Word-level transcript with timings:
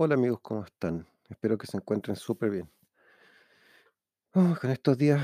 Hola 0.00 0.14
amigos, 0.14 0.38
¿cómo 0.42 0.64
están? 0.64 1.08
Espero 1.28 1.58
que 1.58 1.66
se 1.66 1.76
encuentren 1.76 2.14
súper 2.14 2.50
bien. 2.50 2.70
Con 4.30 4.70
estos 4.70 4.96
días 4.96 5.20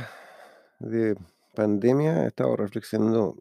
de 0.81 1.15
pandemia 1.55 2.25
he 2.25 2.27
estado 2.27 2.57
reflexionando, 2.57 3.37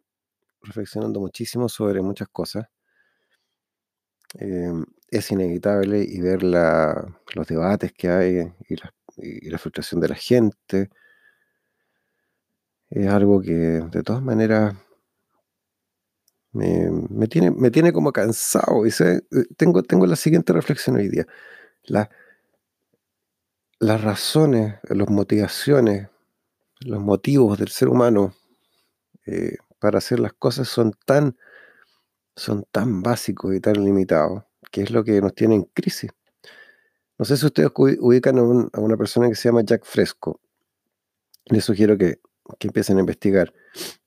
reflexionando 0.62 1.20
muchísimo 1.20 1.68
sobre 1.70 2.04
muchas 2.04 2.27
cosas. 2.27 2.68
Em, 4.36 4.86
es 5.09 5.32
inevitable 5.32 6.05
y 6.08 6.22
ver 6.22 6.44
los 6.44 7.48
debates 7.48 7.91
que 7.94 8.09
hay 8.09 8.54
y 8.70 8.76
la, 8.76 8.94
y 9.18 9.50
la 9.50 9.58
frustración 9.58 10.02
de 10.02 10.09
la 10.09 10.16
gente. 10.16 10.91
Es 12.91 13.08
algo 13.08 13.41
que 13.41 13.54
de 13.54 14.04
todas 14.04 14.22
maneras 14.22 14.76
me, 16.53 16.89
me 17.09 17.27
tiene, 17.27 17.52
me 17.52 17.71
tiene 17.71 17.91
como 17.93 18.12
cansado. 18.12 18.85
Y 18.85 18.91
sé, 18.91 19.25
eh, 19.31 19.45
tengo, 19.57 19.84
tengo 19.84 20.05
la 20.05 20.16
siguiente 20.16 20.53
reflexión 20.53 20.95
hoy 20.98 21.09
día. 21.09 21.27
La- 21.85 22.09
las 23.79 24.02
razones, 24.02 24.76
las 24.84 25.09
motivaciones, 25.09 26.07
los 26.81 27.02
motivos 27.02 27.57
del 27.59 27.67
ser 27.70 27.89
humano 27.89 28.34
eh, 29.26 29.57
para 29.79 29.98
hacer 29.98 30.20
las 30.20 30.34
cosas 30.34 30.67
son 30.70 30.93
tan, 31.05 31.38
son 32.35 32.65
tan 32.71 33.01
básicos 33.01 33.54
y 33.54 33.59
tan 33.59 33.73
limitados, 33.84 34.43
que 34.71 34.84
es 34.84 34.91
lo 34.91 35.04
que 35.04 35.20
nos 35.21 35.35
tiene 35.35 35.55
en 35.55 35.63
crisis. 35.63 36.12
No 37.17 37.26
sé 37.26 37.38
si 37.38 37.45
ustedes 37.45 37.70
ubi- 37.71 37.98
ubican 37.99 38.38
a, 38.38 38.41
a 38.41 38.79
una 38.79 38.98
persona 38.98 39.27
que 39.29 39.35
se 39.35 39.49
llama 39.49 39.63
Jack 39.63 39.84
Fresco. 39.85 40.40
Les 41.45 41.63
sugiero 41.65 41.98
que, 41.98 42.20
que 42.60 42.67
empiecen 42.67 42.98
a 42.98 43.01
investigar 43.01 43.54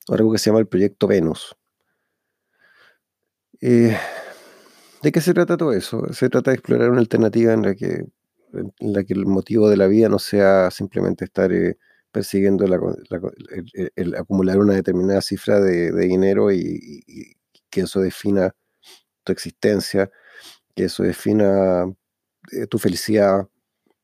algo 0.08 0.32
que 0.32 0.38
se 0.38 0.50
llama 0.50 0.60
el 0.60 0.68
Proyecto 0.68 1.06
Venus. 1.06 1.54
Eh, 3.60 3.96
¿de 5.02 5.12
qué 5.12 5.20
se 5.20 5.34
trata 5.34 5.56
todo 5.56 5.72
eso? 5.72 6.12
Se 6.12 6.28
trata 6.28 6.50
de 6.50 6.56
explorar 6.56 6.90
una 6.90 7.00
alternativa 7.00 7.52
en 7.52 7.62
la 7.62 7.74
que, 7.74 8.06
en 8.52 8.92
la 8.92 9.04
que 9.04 9.14
el 9.14 9.26
motivo 9.26 9.68
de 9.68 9.76
la 9.76 9.86
vida 9.86 10.08
no 10.08 10.18
sea 10.18 10.70
simplemente 10.70 11.24
estar 11.24 11.52
eh, 11.52 11.78
persiguiendo 12.10 12.64
el, 12.64 14.14
acumular 14.14 14.58
una 14.58 14.74
determinada 14.74 15.20
cifra 15.20 15.60
de, 15.60 15.92
dinero 15.92 16.50
y, 16.50 17.36
que 17.70 17.82
eso 17.82 18.00
defina 18.00 18.54
tu 19.24 19.32
existencia, 19.32 20.10
que 20.74 20.84
eso 20.84 21.02
defina 21.02 21.84
eh, 22.52 22.66
tu 22.68 22.78
felicidad, 22.78 23.48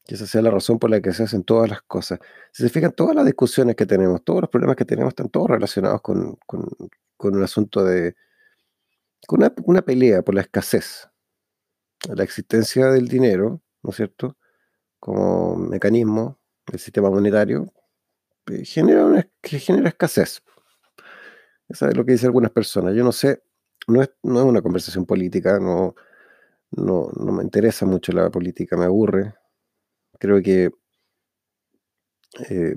que 0.05 0.17
esa 0.17 0.27
sea 0.27 0.43
la 0.43 0.51
razón 0.51 0.79
por 0.79 0.91
la 0.91 1.01
que 1.01 1.13
se 1.13 1.23
hacen 1.23 1.45
todas 1.45 1.71
las 1.71 1.83
cosas. 1.83 2.19
Si 2.53 2.63
se 2.63 2.69
fijan, 2.69 2.93
todas 2.93 3.17
las 3.17 3.25
discusiones 3.25 3.77
que 3.77 3.87
tenemos, 3.87 4.23
todos 4.25 4.43
los 4.43 4.51
problemas 4.51 4.77
que 4.77 4.85
tenemos 4.85 5.13
están 5.13 5.31
todos 5.31 5.49
relacionados 5.49 6.03
con, 6.03 6.39
un 7.19 7.43
asunto 7.43 7.85
de, 7.85 8.15
una, 9.29 9.53
una 9.65 9.83
pelea 9.83 10.23
por 10.23 10.35
la 10.35 10.43
escasez, 10.43 11.09
la 12.15 12.25
existencia 12.25 12.87
del 12.87 13.09
dinero, 13.09 13.63
¿no 13.83 13.91
es 13.91 13.97
cierto? 13.97 14.37
Como 15.01 15.57
mecanismo 15.57 16.39
del 16.67 16.81
sistema 16.81 17.11
monetario, 17.11 17.73
eh, 18.51 18.65
genera, 18.65 19.05
una, 19.07 19.29
genera 19.43 19.89
escasez. 19.89 20.43
Eso 21.69 21.89
es 21.89 21.97
lo 21.97 22.05
que 22.05 22.13
dicen 22.13 22.29
algunas 22.29 22.51
personas. 22.51 22.95
Yo 22.95 23.05
no 23.05 23.13
sé, 23.13 23.43
no 23.87 24.03
es, 24.03 24.11
no 24.23 24.41
es 24.41 24.47
una 24.47 24.63
conversación 24.63 25.07
política, 25.07 25.59
no, 25.59 25.95
no, 26.73 27.11
no 27.17 27.33
me 27.33 27.43
interesa 27.43 27.87
mucho 27.87 28.13
la 28.13 28.31
política, 28.31 28.77
me 28.77 28.85
aburre. 28.85 29.35
Creo 30.19 30.43
que 30.43 30.71
eh, 32.49 32.77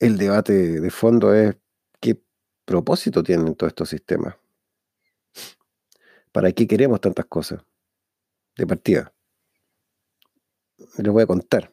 el 0.00 0.18
debate 0.18 0.80
de 0.80 0.90
fondo 0.90 1.34
es 1.34 1.56
qué 2.00 2.20
propósito 2.64 3.22
tienen 3.22 3.54
todos 3.54 3.70
estos 3.70 3.88
sistemas. 3.88 4.36
¿Para 6.36 6.52
qué 6.52 6.66
queremos 6.66 7.00
tantas 7.00 7.24
cosas? 7.24 7.64
De 8.58 8.66
partida. 8.66 9.10
Les 10.98 11.10
voy 11.10 11.22
a 11.22 11.26
contar. 11.26 11.72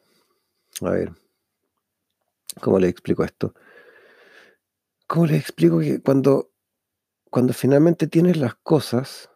A 0.80 0.88
ver, 0.88 1.12
¿cómo 2.62 2.78
les 2.78 2.88
explico 2.88 3.24
esto? 3.24 3.52
¿Cómo 5.06 5.26
les 5.26 5.38
explico 5.38 5.80
que 5.80 6.00
cuando, 6.00 6.50
cuando 7.28 7.52
finalmente 7.52 8.06
tienes 8.06 8.38
las 8.38 8.54
cosas, 8.54 9.28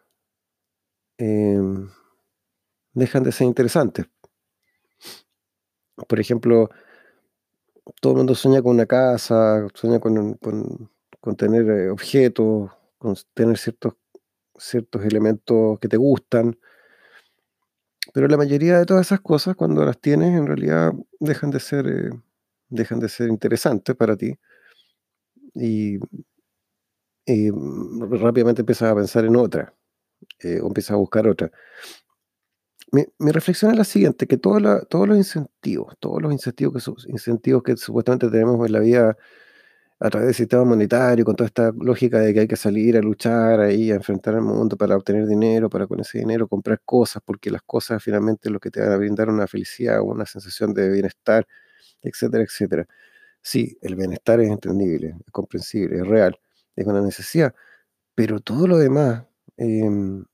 em, 1.19 1.91
dejan 2.93 3.21
de 3.21 3.31
ser 3.31 3.45
interesantes? 3.45 4.07
Por 6.07 6.19
ejemplo, 6.19 6.71
todo 8.01 8.13
el 8.13 8.17
mundo 8.17 8.33
sueña 8.33 8.63
con 8.63 8.71
una 8.71 8.87
casa, 8.87 9.67
sueña 9.75 9.99
con, 9.99 10.39
con 11.21 11.35
tener 11.35 11.69
eh, 11.69 11.91
objetos, 11.91 12.71
con 12.97 13.15
tener 13.35 13.59
ciertos, 13.59 13.93
ciertos 14.59 15.03
elementos 15.05 15.79
que 15.79 15.87
te 15.87 15.97
gustan, 15.97 16.57
pero 18.13 18.27
la 18.27 18.37
mayoría 18.37 18.79
de 18.79 18.85
todas 18.85 19.07
esas 19.07 19.21
cosas, 19.21 19.55
cuando 19.55 19.85
las 19.85 19.99
tienes, 19.99 20.35
en 20.37 20.47
realidad 20.47 20.93
dejan 21.19 21.51
de 21.51 21.59
ser, 21.59 21.87
eh, 21.87 22.09
dejan 22.69 22.99
de 22.99 23.09
ser 23.09 23.29
interesantes 23.29 23.95
para 23.95 24.15
ti 24.15 24.37
y, 25.53 25.99
rápidamente 28.19 28.61
empiezas 28.61 28.91
a 28.91 28.95
pensar 28.95 29.25
en 29.25 29.35
otra 29.35 29.73
eh, 30.39 30.59
o 30.61 30.67
empiezas 30.67 30.91
a 30.91 30.97
buscar 30.97 31.27
otra. 31.27 31.51
Mi, 32.91 33.05
mi 33.19 33.31
reflexión 33.31 33.71
es 33.71 33.77
la 33.77 33.83
siguiente, 33.83 34.25
que 34.27 34.37
todos 34.37 34.61
la- 34.61 34.81
todos 34.81 35.07
los 35.07 35.17
incentivos, 35.17 35.95
todos 35.99 36.21
los 36.21 36.31
incentivos 36.31 36.73
que, 37.05 37.11
incentivos 37.11 37.63
que 37.63 37.77
supuestamente 37.77 38.29
tenemos 38.29 38.65
en 38.65 38.73
la 38.73 38.79
vida 38.79 39.17
a 39.99 40.09
través 40.09 40.27
del 40.27 40.35
sistema 40.35 40.63
monetario, 40.65 41.25
con 41.25 41.35
toda 41.35 41.47
esta 41.47 41.71
lógica 41.77 42.19
de 42.19 42.33
que 42.33 42.41
hay 42.41 42.47
que 42.47 42.55
salir 42.55 42.97
a 42.97 43.01
luchar 43.01 43.59
ahí, 43.59 43.91
a 43.91 43.95
enfrentar 43.95 44.35
al 44.35 44.41
mundo 44.41 44.77
para 44.77 44.95
obtener 44.95 45.27
dinero, 45.27 45.69
para 45.69 45.87
con 45.87 45.99
ese 45.99 46.19
dinero 46.19 46.47
comprar 46.47 46.81
cosas, 46.85 47.21
porque 47.25 47.51
las 47.51 47.61
cosas 47.63 48.01
finalmente 48.03 48.47
es 48.49 48.53
lo 48.53 48.59
que 48.59 48.71
te 48.71 48.81
van 48.81 48.91
a 48.93 48.97
brindar 48.97 49.29
una 49.29 49.47
felicidad, 49.47 50.01
una 50.01 50.25
sensación 50.25 50.73
de 50.73 50.89
bienestar, 50.89 51.45
etcétera, 52.01 52.43
etcétera. 52.43 52.87
Sí, 53.41 53.77
el 53.81 53.95
bienestar 53.95 54.39
es 54.41 54.49
entendible, 54.49 55.15
es 55.25 55.31
comprensible, 55.33 55.97
es 55.99 56.07
real, 56.07 56.39
es 56.75 56.87
una 56.87 57.01
necesidad, 57.01 57.53
pero 58.15 58.39
todo 58.41 58.67
lo 58.67 58.77
demás, 58.79 59.25
em, 59.57 60.25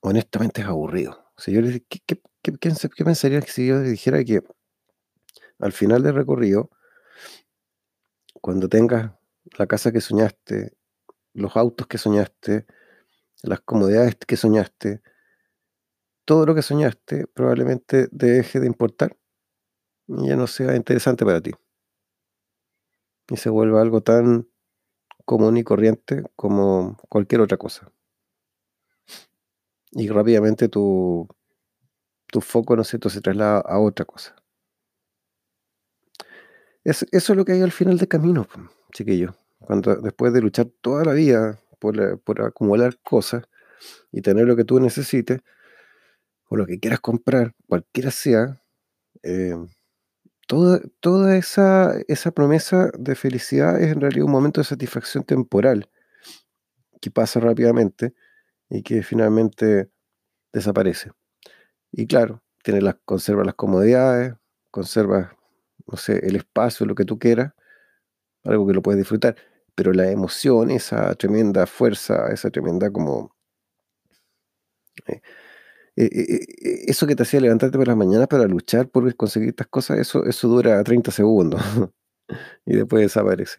honestamente, 0.00 0.62
es 0.62 0.66
aburrido. 0.66 1.26
O 1.46 1.50
yo 1.50 1.60
les, 1.60 1.82
¿qué, 1.88 1.98
qué, 2.06 2.20
qué, 2.42 2.52
qué 2.58 2.70
pens- 2.70 2.90
qué 2.94 3.04
pensarían 3.04 3.42
si 3.42 3.66
yo 3.66 3.78
les 3.80 3.90
dijera 3.90 4.24
que 4.24 4.40
al 5.58 5.72
final 5.72 6.02
del 6.02 6.14
recorrido, 6.14 6.70
cuando 8.46 8.68
tengas 8.68 9.10
la 9.58 9.66
casa 9.66 9.90
que 9.90 10.00
soñaste, 10.00 10.76
los 11.34 11.56
autos 11.56 11.88
que 11.88 11.98
soñaste, 11.98 12.64
las 13.42 13.58
comodidades 13.62 14.14
que 14.24 14.36
soñaste, 14.36 15.02
todo 16.24 16.46
lo 16.46 16.54
que 16.54 16.62
soñaste 16.62 17.26
probablemente 17.26 18.06
deje 18.12 18.60
de 18.60 18.68
importar 18.68 19.16
y 20.06 20.28
ya 20.28 20.36
no 20.36 20.46
sea 20.46 20.76
interesante 20.76 21.24
para 21.24 21.40
ti 21.40 21.50
y 23.28 23.36
se 23.36 23.50
vuelva 23.50 23.82
algo 23.82 24.00
tan 24.00 24.48
común 25.24 25.56
y 25.56 25.64
corriente 25.64 26.22
como 26.36 26.98
cualquier 27.08 27.40
otra 27.40 27.56
cosa. 27.56 27.90
Y 29.90 30.08
rápidamente 30.08 30.68
tu, 30.68 31.26
tu 32.28 32.40
foco, 32.40 32.76
¿no 32.76 32.82
es 32.82 32.88
cierto?, 32.90 33.10
se 33.10 33.20
traslada 33.20 33.58
a 33.58 33.80
otra 33.80 34.04
cosa. 34.04 34.36
Es, 36.86 37.04
eso 37.10 37.32
es 37.32 37.36
lo 37.36 37.44
que 37.44 37.50
hay 37.50 37.62
al 37.62 37.72
final 37.72 37.98
del 37.98 38.06
camino, 38.06 38.44
po, 38.44 38.60
chiquillos. 38.92 39.34
Cuando 39.58 39.96
después 39.96 40.32
de 40.32 40.40
luchar 40.40 40.68
toda 40.80 41.04
la 41.04 41.14
vida 41.14 41.58
por, 41.80 42.20
por 42.20 42.42
acumular 42.42 42.96
cosas 43.02 43.42
y 44.12 44.22
tener 44.22 44.46
lo 44.46 44.54
que 44.54 44.62
tú 44.62 44.78
necesites 44.78 45.40
o 46.48 46.54
lo 46.54 46.64
que 46.64 46.78
quieras 46.78 47.00
comprar, 47.00 47.56
cualquiera 47.66 48.12
sea, 48.12 48.62
eh, 49.24 49.56
toda, 50.46 50.80
toda 51.00 51.36
esa, 51.36 51.92
esa 52.06 52.30
promesa 52.30 52.92
de 52.96 53.16
felicidad 53.16 53.82
es 53.82 53.90
en 53.90 54.00
realidad 54.00 54.24
un 54.24 54.30
momento 54.30 54.60
de 54.60 54.66
satisfacción 54.66 55.24
temporal 55.24 55.90
que 57.00 57.10
pasa 57.10 57.40
rápidamente 57.40 58.14
y 58.70 58.84
que 58.84 59.02
finalmente 59.02 59.90
desaparece. 60.52 61.10
Y 61.90 62.06
claro, 62.06 62.44
tienes 62.62 62.84
las, 62.84 62.94
conservas 63.04 63.44
las 63.44 63.56
comodidades, 63.56 64.34
conservas, 64.70 65.35
no 65.86 65.96
sé, 65.96 66.20
el 66.26 66.36
espacio, 66.36 66.86
lo 66.86 66.94
que 66.94 67.04
tú 67.04 67.18
quieras, 67.18 67.52
algo 68.44 68.66
que 68.66 68.74
lo 68.74 68.82
puedes 68.82 68.98
disfrutar, 68.98 69.36
pero 69.74 69.92
la 69.92 70.10
emoción, 70.10 70.70
esa 70.70 71.14
tremenda 71.14 71.66
fuerza, 71.66 72.28
esa 72.32 72.50
tremenda 72.50 72.90
como... 72.90 73.36
eh, 75.06 75.20
eh, 75.96 76.10
eh, 76.12 76.84
eso 76.88 77.06
que 77.06 77.16
te 77.16 77.22
hacía 77.22 77.40
levantarte 77.40 77.78
por 77.78 77.86
las 77.86 77.96
mañanas 77.96 78.28
para 78.28 78.46
luchar 78.46 78.88
por 78.88 79.14
conseguir 79.16 79.50
estas 79.50 79.66
cosas, 79.68 79.98
eso, 79.98 80.24
eso 80.24 80.48
dura 80.48 80.82
30 80.82 81.10
segundos 81.10 81.60
y 82.66 82.76
después 82.76 83.02
desaparece 83.02 83.58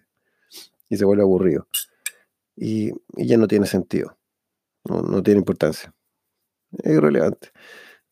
y 0.90 0.98
se 0.98 1.06
vuelve 1.06 1.24
aburrido. 1.24 1.68
Y, 2.56 2.92
ya 3.16 3.38
no 3.38 3.48
tiene 3.48 3.68
sentido, 3.68 4.18
no, 4.86 5.02
no 5.02 5.22
tiene 5.24 5.40
importancia, 5.40 5.94
es 6.84 6.94
irrelevante. 6.94 7.52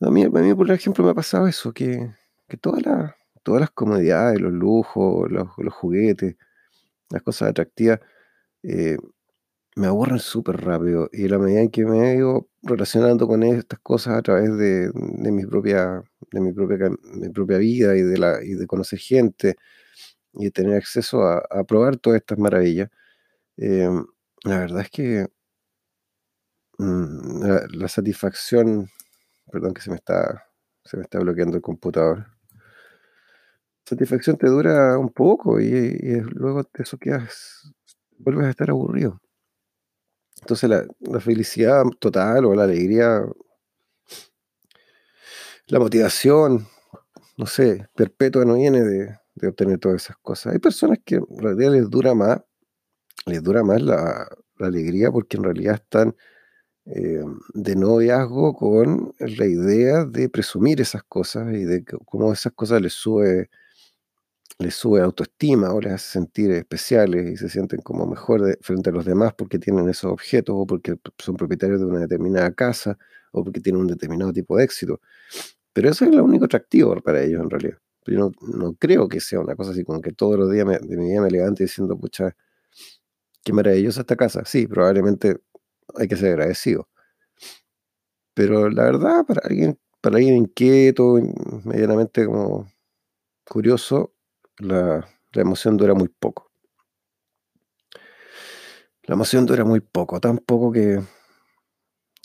A 0.02 0.10
mí, 0.12 0.24
a 0.24 0.30
mí, 0.30 0.54
por 0.54 0.70
ejemplo, 0.72 1.04
me 1.04 1.12
ha 1.12 1.16
pasado 1.16 1.48
eso, 1.48 1.74
que, 1.74 2.14
que 2.48 2.58
todas 2.58 3.16
todas 3.46 3.62
las 3.62 3.72
comodidades, 3.72 4.42
los 4.42 4.52
lujos, 4.54 5.32
los, 5.32 5.74
juguetes, 5.74 6.36
las 7.12 7.22
cosas 7.24 7.50
atractivas, 7.50 8.00
eh, 8.64 8.98
me 9.76 9.88
aburren 9.88 10.20
súper 10.20 10.58
rápido. 10.62 11.10
Y 11.14 11.28
la 11.28 11.40
medida 11.40 11.62
en 11.62 11.70
que 11.72 11.86
me 11.86 12.14
he 12.14 12.24
relacionando 12.64 13.28
con 13.28 13.44
estas 13.44 13.80
cosas 13.82 14.16
a 14.18 14.22
través 14.24 14.58
de, 14.58 14.92
mi 14.96 15.46
propia, 15.46 16.04
de 16.32 16.42
mi 16.42 16.54
propia, 16.54 17.58
vida 17.60 17.96
y 17.96 18.02
de, 18.02 18.18
la, 18.18 18.44
y 18.44 18.56
de 18.56 18.68
conocer 18.68 19.00
gente 19.00 19.56
y 20.34 20.46
de 20.46 20.52
tener 20.52 20.76
acceso 20.78 21.24
a, 21.24 21.64
probar 21.66 21.98
todas 21.98 22.20
estas 22.20 22.40
maravillas, 22.40 22.90
eh, 23.58 23.90
la 24.44 24.60
verdad 24.60 24.82
es 24.82 24.90
que 24.90 25.28
mm, 26.78 27.44
la, 27.74 27.88
satisfacción, 27.88 28.90
perdón 29.52 29.74
que 29.74 29.82
se 29.82 29.90
me 29.92 29.98
está, 29.98 30.46
se 30.84 30.98
me 30.98 31.04
está 31.04 31.20
bloqueando 31.20 31.58
el 31.58 31.64
computador. 31.64 32.35
Satisfacción 33.88 34.36
te 34.38 34.48
dura 34.48 34.98
un 34.98 35.10
poco 35.10 35.60
y, 35.60 36.20
luego 36.32 36.64
de 36.64 36.70
eso 36.80 36.98
quedas, 36.98 37.72
vuelves 38.18 38.48
a 38.48 38.50
estar 38.50 38.72
aburrido. 38.72 39.22
Entonces 40.42 40.70
la, 40.70 41.20
felicidad 41.20 41.84
total 42.00 42.46
o 42.46 42.56
la 42.56 42.64
alegría, 42.64 43.24
la 45.68 45.80
motivación, 45.80 46.68
no 47.38 47.46
sé, 47.46 47.88
perpetua 47.96 48.44
no 48.44 48.56
viene 48.56 48.82
de, 48.82 49.20
obtener 49.48 49.78
todas 49.78 50.04
esas 50.04 50.18
cosas. 50.18 50.54
Hay 50.54 50.60
personas 50.60 50.98
que 51.06 51.16
en 51.16 51.38
realidad 51.38 51.72
les 51.74 51.90
dura 51.90 52.16
más, 52.16 52.42
les 53.28 53.44
dura 53.44 53.64
más 53.64 53.82
la, 53.82 54.28
alegría 54.60 55.12
porque 55.12 55.38
en 55.38 55.44
realidad 55.44 55.76
están 55.76 56.16
eh, 56.86 57.24
de 57.54 57.76
noviazgo 57.76 58.56
con 58.56 59.14
la 59.20 59.46
idea 59.46 60.06
de 60.06 60.30
presumir 60.30 60.80
esas 60.82 61.04
cosas 61.04 61.54
y 61.54 61.66
de 61.66 61.84
cómo 62.06 62.32
esas 62.32 62.54
cosas 62.54 62.82
les 62.82 62.94
sube 62.94 63.50
les 64.60 64.76
sube 64.76 65.02
autoestima 65.02 65.74
o 65.74 65.82
les 65.82 65.94
hace 65.94 66.12
sentir 66.12 66.52
especiales 66.52 67.32
y 67.32 67.38
se 67.38 67.50
sienten 67.50 67.82
como 67.82 68.06
mejor 68.06 68.58
frente 68.62 68.90
a 68.90 68.94
los 68.94 69.06
demás 69.06 69.34
porque 69.34 69.60
tienen 69.60 69.90
esos 69.90 70.12
objetos 70.12 70.56
o 70.58 70.66
porque 70.66 70.96
son 71.18 71.36
propietarios 71.36 71.82
de 71.82 71.86
una 71.88 72.00
determinada 72.00 72.52
casa 72.54 72.98
o 73.32 73.44
porque 73.44 73.60
tienen 73.60 73.82
un 73.82 73.88
determinado 73.88 74.32
tipo 74.32 74.58
de 74.58 74.64
éxito. 74.64 75.02
Pero 75.74 75.90
eso 75.90 76.06
es 76.06 76.16
lo 76.16 76.24
único 76.24 76.46
atractivo 76.46 76.96
para 77.02 77.22
ellos 77.22 77.42
en 77.42 77.50
realidad. 77.50 77.78
Yo 78.08 78.32
no, 78.42 78.74
creo 78.76 79.10
que 79.10 79.20
sea 79.20 79.40
una 79.40 79.56
cosa 79.56 79.72
así 79.72 79.84
como 79.84 80.02
que 80.02 80.12
todos 80.12 80.38
los 80.38 80.52
días 80.52 80.66
de 80.68 80.98
mi 80.98 81.10
vida 81.10 81.22
me 81.22 81.32
levante 81.32 81.64
diciendo, 81.64 81.98
pucha, 81.98 82.36
qué 83.44 83.54
maravillosa 83.54 84.02
esta 84.02 84.16
casa. 84.16 84.46
Sí, 84.46 84.68
probablemente 84.68 85.38
hay 85.96 86.08
que 86.08 86.16
ser 86.16 86.34
agradecido. 86.34 86.88
Pero 88.34 88.70
la 88.70 88.84
verdad, 88.84 89.26
para 89.26 89.42
alguien, 89.44 89.80
para 90.02 90.18
alguien 90.18 90.36
inquieto, 90.38 91.16
medianamente 91.64 92.26
como 92.26 92.68
curioso, 93.46 94.15
la, 94.60 95.08
emoción 95.34 95.78
dura 95.78 95.94
muy 95.94 96.08
poco. 96.08 96.52
La 99.04 99.16
emoción 99.16 99.46
dura 99.46 99.64
muy 99.64 99.82
poco, 99.82 100.20
tan 100.20 100.38
poco 100.40 100.72
que, 100.72 101.02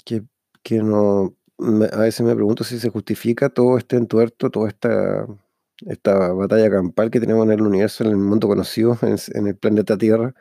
que, 0.05 0.83
no... 0.83 1.37
a 1.59 1.99
veces 1.99 2.23
me 2.23 2.35
pregunto 2.35 2.65
si 2.65 2.79
se 2.79 2.91
justifica 2.91 3.51
todo 3.51 3.77
este 3.79 3.97
entuerto, 3.97 4.51
toda 4.51 4.69
esta, 4.69 5.27
esta 5.87 6.33
batalla 6.33 6.71
campal 6.71 7.11
que 7.11 7.21
tenemos 7.21 7.45
en 7.47 7.53
el 7.53 7.63
universo, 7.63 8.05
en 8.05 8.11
el 8.11 8.17
mundo 8.17 8.49
conocido, 8.49 8.97
en, 9.03 9.47
el 9.47 9.57
planeta 9.57 9.99
Tierra, 9.99 10.35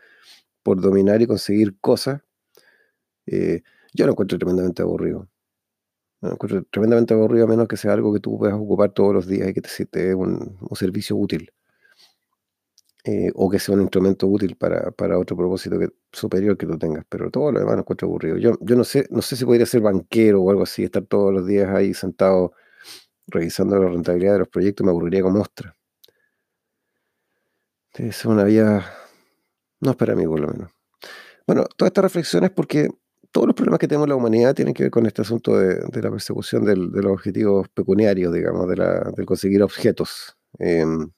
por 0.64 0.82
dominar 0.82 1.22
y 1.22 1.28
conseguir 1.28 1.78
cosas. 1.80 2.22
Eh, 3.26 3.62
yo 3.94 4.06
lo 4.06 4.14
encuentro 4.14 4.38
tremendamente 4.38 4.82
aburrido. 4.82 5.28
Lo 6.22 6.34
encuentro 6.34 6.64
tremendamente 6.72 7.14
aburrido 7.14 7.46
a 7.46 7.48
menos 7.48 7.68
que 7.68 7.78
sea 7.78 7.94
algo 7.94 8.14
que 8.14 8.20
tú 8.20 8.38
puedas 8.38 8.56
ocupar 8.56 8.92
todos 8.92 9.14
los 9.14 9.28
días 9.28 9.50
y 9.50 9.54
que 9.54 9.62
te, 9.62 9.86
te 9.86 10.08
dé 10.08 10.16
un, 10.16 10.58
un 10.62 10.76
servicio 10.78 11.16
útil. 11.18 11.52
Eh, 13.06 13.32
o 13.34 13.50
que 13.50 13.60
sea 13.60 13.76
un 13.76 13.82
instrumento 13.82 14.28
útil 14.28 14.58
para, 14.58 15.18
otro 15.18 15.38
propósito 15.38 15.78
superior 16.12 16.58
que 16.58 16.66
tú 16.66 16.78
tengas, 16.78 17.06
pero 17.08 17.32
todo 17.32 17.52
lo 17.52 17.60
demás 17.60 17.76
lo 17.76 17.82
encuentro 17.82 18.08
aburrido. 18.08 18.38
Yo, 18.38 18.58
yo 18.60 18.76
no 18.76 18.84
sé, 18.84 19.08
no 19.10 19.22
sé 19.22 19.38
si 19.38 19.46
podría 19.46 19.66
ser 19.66 19.82
banquero 19.82 20.42
o 20.42 20.50
algo 20.50 20.64
así, 20.64 20.84
estar 20.84 21.04
todos 21.04 21.34
los 21.34 21.48
días 21.48 21.70
ahí 21.74 21.94
sentado 21.94 22.54
revisando 23.28 23.80
la 23.80 23.90
rentabilidad 23.90 24.34
de 24.34 24.40
los 24.40 24.50
proyectos, 24.50 24.86
me 24.86 24.92
aburriría 24.92 25.22
como 25.22 25.42
ostra. 25.42 25.76
Es 27.94 28.26
una 28.26 28.44
vía, 28.44 28.86
no 29.82 29.92
es 29.92 29.98
para 29.98 30.16
mí 30.16 30.26
por 30.26 30.40
lo 30.40 30.48
menos. 30.48 30.72
Bueno, 31.48 31.66
toda 31.78 31.88
esta 31.88 32.02
reflexión 32.02 32.44
es 32.44 32.52
porque 32.52 32.90
todos 33.32 33.48
los 33.48 33.56
problemas 33.56 33.80
que 33.80 33.88
tenemos 33.88 34.08
la 34.08 34.16
humanidad 34.16 34.54
tienen 34.56 34.74
que 34.74 34.84
ver 34.84 34.92
con 34.92 35.06
este 35.06 35.22
asunto 35.22 35.58
de, 35.58 36.02
la 36.02 36.12
persecución 36.12 36.66
de 36.66 36.76
los 36.76 37.12
objetivos 37.12 37.68
pecuniarios, 37.70 38.34
digamos, 38.34 38.68
de, 38.68 38.78
la, 38.78 39.12
conseguir 39.26 39.64
objetos. 39.64 40.38
Em, 40.58 41.12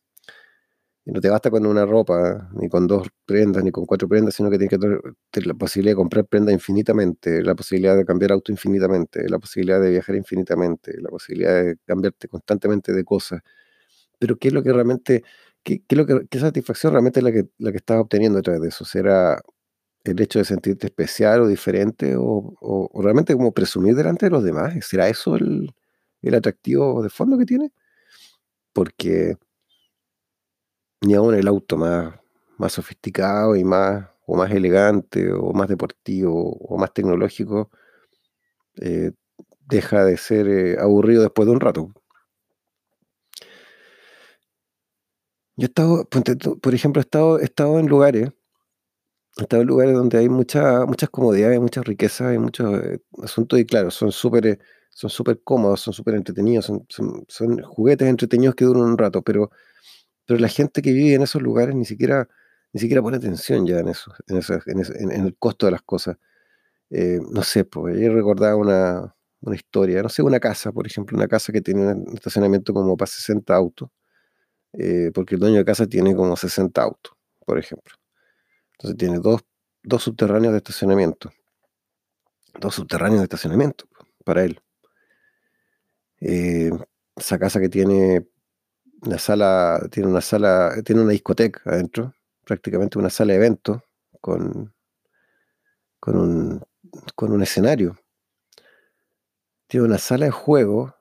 y 1.06 1.12
no 1.12 1.20
te 1.20 1.30
basta 1.30 1.50
con 1.50 1.66
una 1.66 1.86
ropa, 1.86 2.50
ni 2.54 2.70
con 2.70 2.86
dos 2.86 3.08
prendas, 3.26 3.64
ni 3.64 3.72
con 3.72 3.86
cuatro 3.86 4.08
prendas, 4.08 4.36
sino 4.36 4.52
que 4.52 4.58
tienes 4.60 4.70
que 4.70 5.02
tener 5.32 5.48
la 5.48 5.54
posibilidad 5.56 5.94
de 5.94 5.96
comprar 5.96 6.26
prendas 6.26 6.54
infinitamente, 6.54 7.42
la 7.44 7.56
posibilidad 7.56 7.96
de 7.96 8.06
cambiar 8.06 8.34
auto 8.34 8.52
infinitamente, 8.52 9.28
la 9.28 9.40
posibilidad 9.40 9.82
de 9.82 9.90
viajar 9.90 10.16
infinitamente, 10.16 10.94
la 11.02 11.10
posibilidad 11.10 11.64
de 11.64 11.78
cambiarte 11.86 12.28
constantemente 12.28 12.94
de 12.94 13.04
cosas. 13.04 13.42
Pero 14.20 14.38
¿qué 14.38 14.50
es 14.50 14.54
lo 14.54 14.64
que 14.64 14.74
realmente, 14.74 15.24
qué, 15.64 15.84
qué, 15.88 15.96
lo 15.96 16.06
que, 16.06 16.28
qué 16.30 16.40
satisfacción 16.40 16.94
realmente 16.94 17.20
es 17.22 17.24
la 17.24 17.32
que, 17.32 17.50
la 17.58 17.72
que 17.72 17.78
estás 17.78 17.98
obteniendo 18.00 18.40
a 18.40 18.42
través 18.44 18.62
de 18.62 18.70
eso? 18.70 18.86
¿Será 18.86 19.42
el 20.04 20.22
hecho 20.22 20.40
de 20.40 20.46
sentirte 20.46 20.88
especial 20.88 21.42
o 21.42 21.48
diferente 21.48 22.16
o, 22.18 22.56
o, 22.62 23.02
realmente 23.02 23.34
como 23.36 23.54
presumir 23.54 23.96
delante 23.96 24.28
de 24.28 24.32
los 24.32 24.44
demás? 24.44 24.74
¿Será 24.86 25.10
eso 25.10 25.36
el, 25.36 25.74
el 26.22 26.36
atractivo 26.36 27.04
de 27.04 27.10
fondo 27.10 27.38
que 27.38 27.46
tiene? 27.46 27.72
Porque 28.74 29.38
ni 31.02 31.14
aún 31.16 31.36
el 31.36 31.48
auto 31.48 31.78
más, 31.78 32.14
más 32.58 32.74
sofisticado 32.74 33.56
y 33.56 33.64
más, 33.64 34.08
o 34.26 34.36
más 34.38 34.52
elegante, 34.52 35.32
o 35.32 35.54
más 35.54 35.68
deportivo, 35.68 36.54
o 36.54 36.78
más 36.78 36.94
tecnológico, 36.94 37.70
eh, 38.78 39.12
deja 39.68 40.06
de 40.06 40.18
ser 40.18 40.48
eh, 40.48 40.78
aburrido 40.80 41.24
después 41.24 41.48
de 41.48 41.54
un 41.54 41.60
rato. 41.62 41.94
Yo 45.58 45.66
he 45.66 45.68
estado, 45.68 46.08
por 46.62 46.74
ejemplo, 46.74 47.02
he 47.02 47.04
estado, 47.04 47.40
he 47.40 47.44
estado 47.44 47.80
en 47.80 47.88
lugares, 47.88 48.32
he 49.38 49.42
estado 49.44 49.62
en 49.62 49.68
lugares 49.68 49.94
donde 49.96 50.18
hay 50.18 50.30
mucha, 50.30 50.86
muchas 50.86 51.10
comodidades, 51.10 51.60
muchas 51.60 51.86
riquezas, 51.86 52.28
hay 52.28 52.40
muchos 52.40 52.74
eh, 52.84 53.00
asuntos, 53.24 53.60
y 53.60 53.66
claro, 53.66 53.92
son 53.92 54.12
súper 54.12 54.60
son 54.94 55.10
súper 55.10 55.42
cómodos, 55.44 55.82
son 55.82 55.94
súper 55.94 56.16
entretenidos, 56.16 56.66
son, 56.66 56.86
son, 57.28 57.62
juguetes 57.64 58.08
entretenidos 58.08 58.56
que 58.56 58.66
duran 58.66 58.84
un 58.84 58.98
rato, 58.98 59.22
pero 59.22 59.52
pero 60.32 60.40
la 60.40 60.48
gente 60.48 60.82
que 60.82 60.94
vive 60.94 61.16
en 61.16 61.24
esos 61.24 61.42
lugares 61.42 61.76
ni 61.76 61.84
siquiera, 61.84 62.26
ni 62.72 62.80
siquiera 62.80 63.02
pone 63.02 63.18
atención 63.18 63.68
ya 63.68 63.80
en 63.80 63.90
eso, 63.90 64.14
en, 64.28 65.12
el 65.12 65.36
costo 65.36 65.66
de 65.66 65.74
las 65.74 65.82
cosas. 65.82 66.16
Eh, 66.90 67.20
no 67.32 67.44
sé, 67.44 67.66
pues 67.66 68.00
yo 68.00 68.14
recordaba 68.14 68.56
una, 68.56 69.14
historia, 69.54 70.02
no 70.02 70.08
sé, 70.08 70.22
una 70.22 70.40
casa, 70.40 70.72
por 70.72 70.88
ejemplo, 70.88 71.18
una 71.18 71.28
casa 71.28 71.52
que 71.52 71.60
tiene 71.60 71.86
un 71.86 72.14
estacionamiento 72.14 72.74
como 72.74 72.96
para 72.96 73.08
60 73.12 73.54
autos, 73.54 73.90
eh, 74.72 75.12
porque 75.14 75.36
el 75.36 75.42
dueño 75.42 75.58
de 75.58 75.66
casa 75.66 75.86
tiene 75.86 76.16
como 76.16 76.38
60 76.38 76.82
autos, 76.82 77.14
por 77.46 77.60
ejemplo. 77.60 77.94
Entonces 78.78 78.98
tiene 78.98 79.20
dos, 79.20 79.42
dos 79.84 80.02
subterráneos 80.02 80.54
de 80.54 80.60
estacionamiento. 80.60 81.30
Dos 82.58 82.76
subterráneos 82.76 83.20
de 83.20 83.26
estacionamiento 83.26 83.84
para 84.24 84.46
él. 84.46 84.62
Eh, 86.22 86.72
esa 87.18 87.38
casa 87.38 87.60
que 87.60 87.68
tiene 87.68 88.26
la 89.02 89.18
sala, 89.18 89.88
tiene 89.92 90.10
una 90.10 90.22
sala, 90.22 90.74
tiene 90.84 91.02
una 91.02 91.12
discoteca 91.12 91.62
adentro, 91.66 92.14
prácticamente 92.46 93.00
una 93.00 93.10
sala 93.10 93.34
de 93.34 93.38
eventos 93.38 93.82
con, 94.20 94.74
con, 96.00 96.18
un, 96.18 96.64
con 97.16 97.32
un 97.32 97.42
escenario. 97.42 97.98
Tiene 99.68 99.88
una 99.88 99.98
sala 99.98 100.26
de 100.26 100.32
juego 100.32 100.96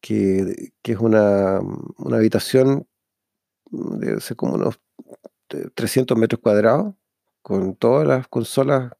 que, 0.00 0.72
es 0.82 0.98
una, 0.98 1.60
una 1.98 2.16
habitación 2.16 2.86
de 3.70 4.20
como 4.36 4.54
unos 4.54 4.80
300 5.74 6.18
metros 6.18 6.40
cuadrados, 6.40 6.94
con 7.40 7.74
todas 7.76 8.06
las 8.06 8.28
consolas, 8.28 8.92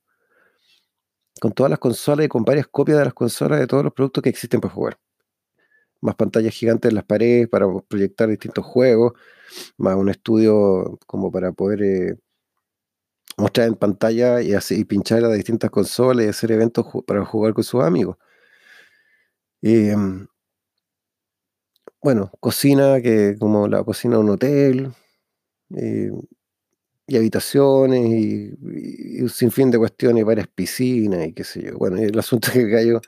con 1.40 1.52
todas 1.52 1.70
las 1.70 1.78
consolas 1.78 2.26
y 2.26 2.28
con 2.28 2.44
varias 2.44 2.68
copias 2.68 2.98
de 2.98 3.04
las 3.04 3.14
consolas 3.14 3.58
de 3.60 3.66
todos 3.66 3.84
los 3.84 3.92
productos 3.92 4.22
que 4.22 4.30
existen 4.30 4.60
para 4.60 4.74
jugar 4.74 4.98
más 6.02 6.16
pantallas 6.16 6.54
gigantes 6.54 6.90
en 6.90 6.96
las 6.96 7.04
paredes 7.04 7.48
para 7.48 7.66
proyectar 7.88 8.28
distintos 8.28 8.66
juegos, 8.66 9.14
más 9.78 9.96
un 9.96 10.10
estudio 10.10 10.98
como 11.06 11.32
para 11.32 11.52
poder 11.52 11.82
eh, 11.82 12.16
mostrar 13.36 13.68
en 13.68 13.74
pantalla 13.76 14.42
y, 14.42 14.84
pinchar 14.84 15.24
a 15.24 15.32
distintas 15.32 15.70
consolas 15.70 16.26
y 16.26 16.28
hacer 16.28 16.52
eventos 16.52 16.86
para 17.06 17.24
jugar 17.24 17.54
con 17.54 17.64
sus 17.64 17.82
amigos. 17.82 18.16
Em, 19.62 20.26
bueno, 22.02 22.30
cocina, 22.40 23.00
que 23.00 23.36
como 23.38 23.68
la 23.68 23.84
cocina 23.84 24.16
de 24.16 24.22
un 24.22 24.30
hotel, 24.30 24.92
eh, 25.76 26.10
y 27.06 27.16
habitaciones, 27.16 28.00
y, 28.10 29.22
un 29.22 29.28
sinfín 29.28 29.70
de 29.70 29.78
cuestiones, 29.78 30.24
varias 30.24 30.48
piscinas, 30.48 31.26
y 31.26 31.32
qué 31.34 31.44
sé 31.44 31.62
yo. 31.62 31.78
Bueno, 31.78 31.98
el 31.98 32.18
asunto 32.18 32.48
es 32.48 32.54
que 32.54 32.70
cayó 32.70 33.00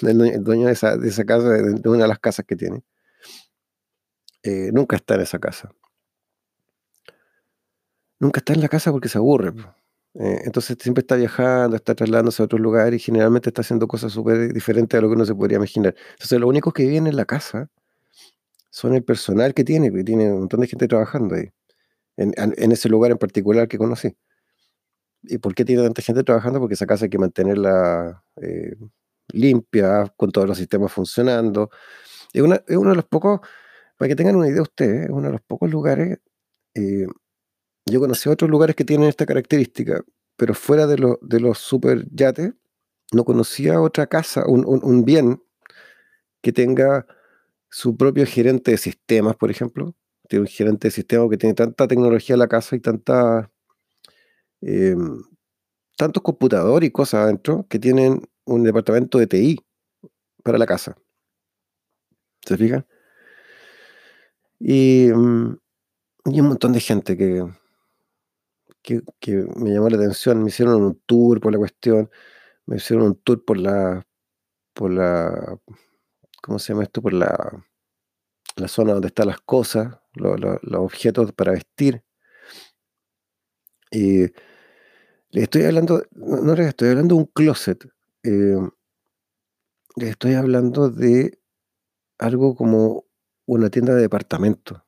el 0.00 0.44
dueño, 0.44 0.66
de, 0.66 0.72
esa, 0.72 1.24
casa, 1.24 1.48
de, 1.48 1.88
una 1.88 2.02
de 2.02 2.08
las 2.08 2.18
casas 2.18 2.44
que 2.46 2.56
tiene, 2.56 2.82
eh, 4.42 4.70
nunca 4.72 4.96
está 4.96 5.14
en 5.14 5.20
esa 5.22 5.38
casa. 5.38 5.70
Nunca 8.18 8.38
está 8.40 8.52
en 8.52 8.60
la 8.60 8.68
casa 8.68 8.92
porque 8.92 9.08
se 9.08 9.18
aburre. 9.18 9.52
Eh, 10.14 10.42
entonces 10.44 10.76
siempre 10.80 11.00
está 11.00 11.16
viajando, 11.16 11.76
está 11.76 11.94
trasladándose 11.94 12.42
a 12.42 12.44
otros 12.44 12.60
lugares 12.60 13.00
y 13.00 13.04
generalmente 13.04 13.48
está 13.50 13.62
haciendo 13.62 13.88
cosas 13.88 14.12
súper 14.12 14.52
diferentes 14.52 14.98
a 14.98 15.00
lo 15.00 15.08
que 15.08 15.14
uno 15.14 15.24
se 15.24 15.34
podría 15.34 15.56
imaginar. 15.56 15.94
Entonces 16.12 16.38
los 16.38 16.48
únicos 16.48 16.72
que 16.72 16.84
viven 16.84 17.06
en 17.06 17.16
la 17.16 17.24
casa 17.24 17.70
son 18.70 18.94
el 18.94 19.04
personal 19.04 19.54
que 19.54 19.64
tiene, 19.64 19.92
que 19.92 20.04
tiene 20.04 20.32
un 20.32 20.40
montón 20.40 20.60
de 20.60 20.66
gente 20.66 20.88
trabajando 20.88 21.34
ahí, 21.36 21.50
en, 22.16 22.72
ese 22.72 22.88
lugar 22.88 23.12
en 23.12 23.18
particular 23.18 23.68
que 23.68 23.78
conocí. 23.78 24.16
¿Y 25.22 25.38
por 25.38 25.54
qué 25.54 25.64
tiene 25.64 25.82
tanta 25.82 26.02
gente 26.02 26.24
trabajando? 26.24 26.60
Porque 26.60 26.74
esa 26.74 26.86
casa 26.86 27.04
hay 27.06 27.10
que 27.10 27.18
mantenerla 27.18 28.24
eh, 28.36 28.76
limpia, 29.32 30.12
con 30.16 30.30
todos 30.30 30.48
los 30.48 30.58
sistemas 30.58 30.92
funcionando. 30.92 31.70
Es, 32.32 32.42
uno 32.42 32.90
de 32.90 32.96
los 32.96 33.04
pocos, 33.06 33.40
para 33.98 34.08
que 34.08 34.16
tengan 34.16 34.36
una 34.36 34.48
idea 34.48 34.62
ustedes, 34.62 35.04
es 35.04 35.10
uno 35.10 35.28
de 35.28 35.32
los 35.32 35.42
pocos 35.42 35.70
lugares 35.70 36.18
eh, 36.74 37.06
yo 37.86 38.00
conocí 38.00 38.28
otros 38.28 38.50
lugares 38.50 38.76
que 38.76 38.84
tienen 38.84 39.08
esta 39.08 39.26
característica, 39.26 40.02
pero 40.36 40.54
fuera 40.54 40.86
de, 40.86 41.16
de 41.20 41.40
los 41.40 41.58
super 41.58 42.06
yates, 42.10 42.52
no 43.12 43.24
conocía 43.24 43.80
otra 43.80 44.06
casa, 44.06 44.44
un, 44.46 45.04
bien 45.04 45.42
que 46.42 46.52
tenga 46.52 47.06
su 47.70 47.96
propio 47.96 48.26
gerente 48.26 48.72
de 48.72 48.78
sistemas, 48.78 49.36
por 49.36 49.50
ejemplo. 49.50 49.94
Tiene 50.28 50.42
un 50.42 50.48
gerente 50.48 50.88
de 50.88 50.92
sistemas 50.92 51.28
que 51.30 51.36
tiene 51.36 51.54
tanta 51.54 51.88
tecnología 51.88 52.34
en 52.34 52.40
la 52.40 52.48
casa 52.48 52.76
y 52.76 52.80
tanta, 52.80 53.50
em, 54.62 55.22
tantos 55.96 56.22
computadores 56.22 56.88
y 56.88 56.92
cosas 56.92 57.24
adentro 57.24 57.66
que 57.68 57.78
tienen 57.78 58.28
un 58.44 58.62
departamento 58.62 59.18
de 59.18 59.26
TI 59.26 59.58
para 60.42 60.58
la 60.58 60.66
casa. 60.66 60.96
¿Se 62.44 62.56
fijan? 62.56 62.86
Y, 64.58 65.08
mm, 65.12 65.56
y 66.26 66.40
un 66.40 66.48
montón 66.48 66.72
de 66.72 66.80
gente 66.80 67.16
que, 67.16 67.44
que, 68.82 69.46
me 69.56 69.70
llamó 69.70 69.88
la 69.88 69.96
atención. 69.96 70.42
Me 70.42 70.48
hicieron 70.48 70.82
un 70.82 71.00
tour 71.06 71.40
por 71.40 71.52
la 71.52 71.58
cuestión, 71.58 72.10
me 72.66 72.76
hicieron 72.76 73.06
un 73.06 73.16
tour 73.16 73.44
por 73.44 73.58
la, 73.58 74.06
por 74.74 74.92
la, 74.92 75.58
¿cómo 76.42 76.58
se 76.58 76.72
llama 76.72 76.84
esto? 76.84 77.02
Por 77.02 77.12
la, 77.12 77.64
la 78.56 78.68
zona 78.68 78.92
donde 78.92 79.08
están 79.08 79.28
las 79.28 79.40
cosas, 79.40 79.98
los 80.14 80.58
objetos 80.74 81.32
para 81.32 81.52
vestir. 81.52 82.04
Y 83.90 84.22
les 85.30 85.44
estoy 85.44 85.64
hablando, 85.64 86.02
no 86.12 86.54
les 86.54 86.68
estoy 86.68 86.90
hablando 86.90 87.14
de 87.16 87.20
un 87.22 87.26
closet, 87.26 87.86
eh, 88.24 88.56
estoy 89.96 90.34
hablando 90.34 90.90
de 90.90 91.38
algo 92.18 92.54
como 92.54 93.04
una 93.46 93.70
tienda 93.70 93.94
de 93.94 94.02
departamento. 94.02 94.84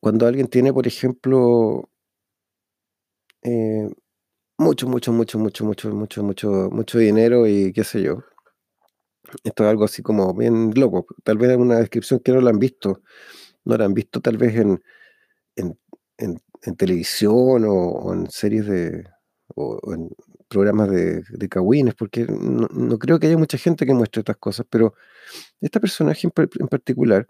Cuando 0.00 0.26
alguien 0.26 0.48
tiene, 0.48 0.72
por 0.72 0.86
ejemplo, 0.86 1.90
eh, 3.42 3.90
mucho, 4.58 4.88
mucho, 4.88 5.12
mucho, 5.12 5.38
mucho, 5.38 5.64
mucho, 5.64 5.90
mucho, 5.94 6.22
mucho, 6.22 6.48
mucho 6.70 6.98
dinero 6.98 7.46
y 7.46 7.72
qué 7.72 7.84
sé 7.84 8.02
yo. 8.02 8.24
Esto 9.42 9.64
es 9.64 9.70
algo 9.70 9.84
así 9.84 10.02
como 10.02 10.34
bien 10.34 10.72
loco. 10.74 11.06
Tal 11.24 11.38
vez 11.38 11.50
en 11.50 11.60
una 11.60 11.78
descripción 11.78 12.20
que 12.20 12.32
no 12.32 12.40
la 12.40 12.50
han 12.50 12.58
visto. 12.58 13.02
No 13.64 13.76
la 13.76 13.84
han 13.86 13.94
visto 13.94 14.20
tal 14.20 14.36
vez 14.38 14.56
en, 14.56 14.80
en, 15.56 16.76
televisión 16.76 17.64
o, 17.66 18.12
en 18.12 18.30
series 18.30 18.66
de. 18.66 19.04
o, 19.54 19.80
en 19.94 20.10
programas 20.54 20.88
de, 20.90 21.22
de 21.28 21.48
cagüines, 21.48 21.94
porque 21.94 22.26
no, 22.28 22.98
creo 22.98 23.18
que 23.18 23.26
haya 23.26 23.36
mucha 23.36 23.58
gente 23.58 23.84
que 23.84 23.92
muestre 23.92 24.20
estas 24.20 24.36
cosas, 24.36 24.66
pero 24.70 24.94
esta 25.60 25.80
personaje 25.80 26.26
en, 26.26 26.68
particular, 26.68 27.26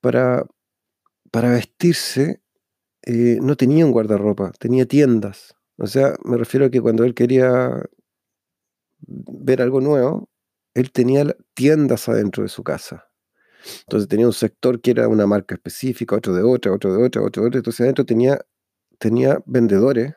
para, 0.00 0.44
para 1.30 1.50
vestirse, 1.50 2.40
eh, 3.02 3.38
no 3.40 3.56
tenía 3.56 3.86
un 3.86 3.92
guardarropa, 3.92 4.52
tenía 4.58 4.86
tiendas. 4.86 5.56
O 5.76 5.86
sea, 5.86 6.14
me 6.24 6.36
refiero 6.36 6.66
a 6.66 6.70
que 6.70 6.80
cuando 6.80 7.04
él 7.04 7.14
quería 7.14 7.82
ver 9.00 9.62
algo 9.62 9.80
nuevo, 9.80 10.28
él 10.74 10.92
tenía 10.92 11.24
tiendas 11.54 12.08
adentro 12.08 12.42
de 12.42 12.50
su 12.50 12.62
casa. 12.62 13.08
Entonces 13.82 14.08
tenía 14.08 14.26
un 14.26 14.32
sector 14.32 14.80
que 14.80 14.92
era 14.92 15.08
una 15.08 15.26
marca 15.26 15.54
específica, 15.54 16.16
otro 16.16 16.34
de 16.34 16.42
otra, 16.42 16.72
otro 16.72 16.94
de 16.94 17.04
otra, 17.04 17.22
otro 17.22 17.42
de 17.42 17.48
otra. 17.48 17.58
Entonces 17.58 17.80
adentro 17.80 18.04
tenía, 18.04 18.40
tenía 18.98 19.42
vendedores, 19.46 20.14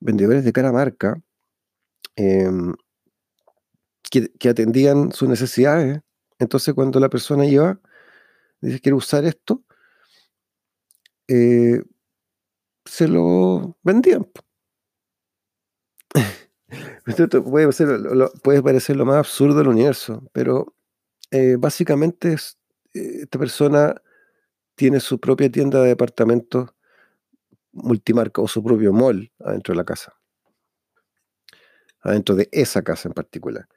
vendedores 0.00 0.44
de 0.44 0.52
cada 0.52 0.72
marca, 0.72 1.20
em, 2.16 2.74
que, 4.10 4.48
atendían 4.48 5.12
sus 5.12 5.28
necesidades. 5.28 6.00
Entonces 6.38 6.74
cuando 6.74 7.00
la 7.00 7.08
persona 7.08 7.46
iba, 7.46 7.80
dice, 8.60 8.80
quiero 8.80 8.98
usar 8.98 9.24
esto, 9.24 9.64
eh, 11.28 11.82
se 12.84 13.08
lo 13.08 13.76
vendían. 13.82 14.26
Esto 17.06 17.44
puede, 17.44 17.68
puede 18.42 18.62
parecer 18.62 18.96
lo 18.96 19.04
más 19.04 19.16
absurdo 19.18 19.58
del 19.58 19.68
universo, 19.68 20.22
pero 20.32 20.74
eh, 21.30 21.56
básicamente 21.58 22.34
eh, 22.94 23.22
esta 23.22 23.38
persona 23.38 24.00
tiene 24.74 25.00
su 25.00 25.20
propia 25.20 25.50
tienda 25.50 25.82
de 25.82 25.88
departamentos 25.88 26.70
multimarca 27.76 28.42
o 28.42 28.48
su 28.48 28.62
propio 28.62 28.92
mall 28.92 29.32
adentro 29.40 29.72
de 29.72 29.76
la 29.78 29.84
casa. 29.84 30.14
Adentro 32.00 32.34
de 32.34 32.48
esa 32.52 32.82
casa 32.82 33.08
en 33.08 33.14
particular. 33.14 33.68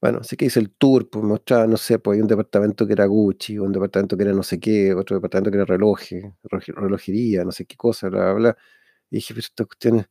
Bueno, 0.00 0.20
así 0.20 0.36
que 0.36 0.46
hice 0.46 0.60
el 0.60 0.70
tour, 0.70 1.10
pues 1.10 1.22
mostraba, 1.24 1.66
no 1.66 1.76
sé, 1.76 1.98
pues 1.98 2.16
hay 2.16 2.22
un 2.22 2.28
departamento 2.28 2.86
que 2.86 2.94
era 2.94 3.04
Gucci, 3.04 3.58
un 3.58 3.70
departamento 3.72 4.16
que 4.16 4.22
era 4.22 4.32
no 4.32 4.42
sé 4.42 4.58
qué, 4.58 4.94
otro 4.94 5.16
departamento 5.16 5.50
que 5.50 5.58
era 5.58 5.66
relojes, 5.66 6.24
relojería, 6.42 7.44
no 7.44 7.52
sé 7.52 7.66
qué 7.66 7.76
cosa, 7.76 8.08
bla, 8.08 8.32
bla, 8.32 8.34
bla. 8.34 8.56
Y 9.10 9.16
dije, 9.16 9.34
pero 9.34 9.40
estas 9.40 9.66
cuestiones, 9.66 10.06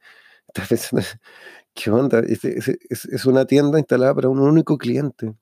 ¿qué 1.74 1.92
onda? 1.92 2.20
Es, 2.20 3.26
una 3.26 3.46
tienda 3.46 3.80
instalada 3.80 4.14
para 4.14 4.30
un 4.30 4.40
único 4.40 4.78
cliente, 4.78 5.34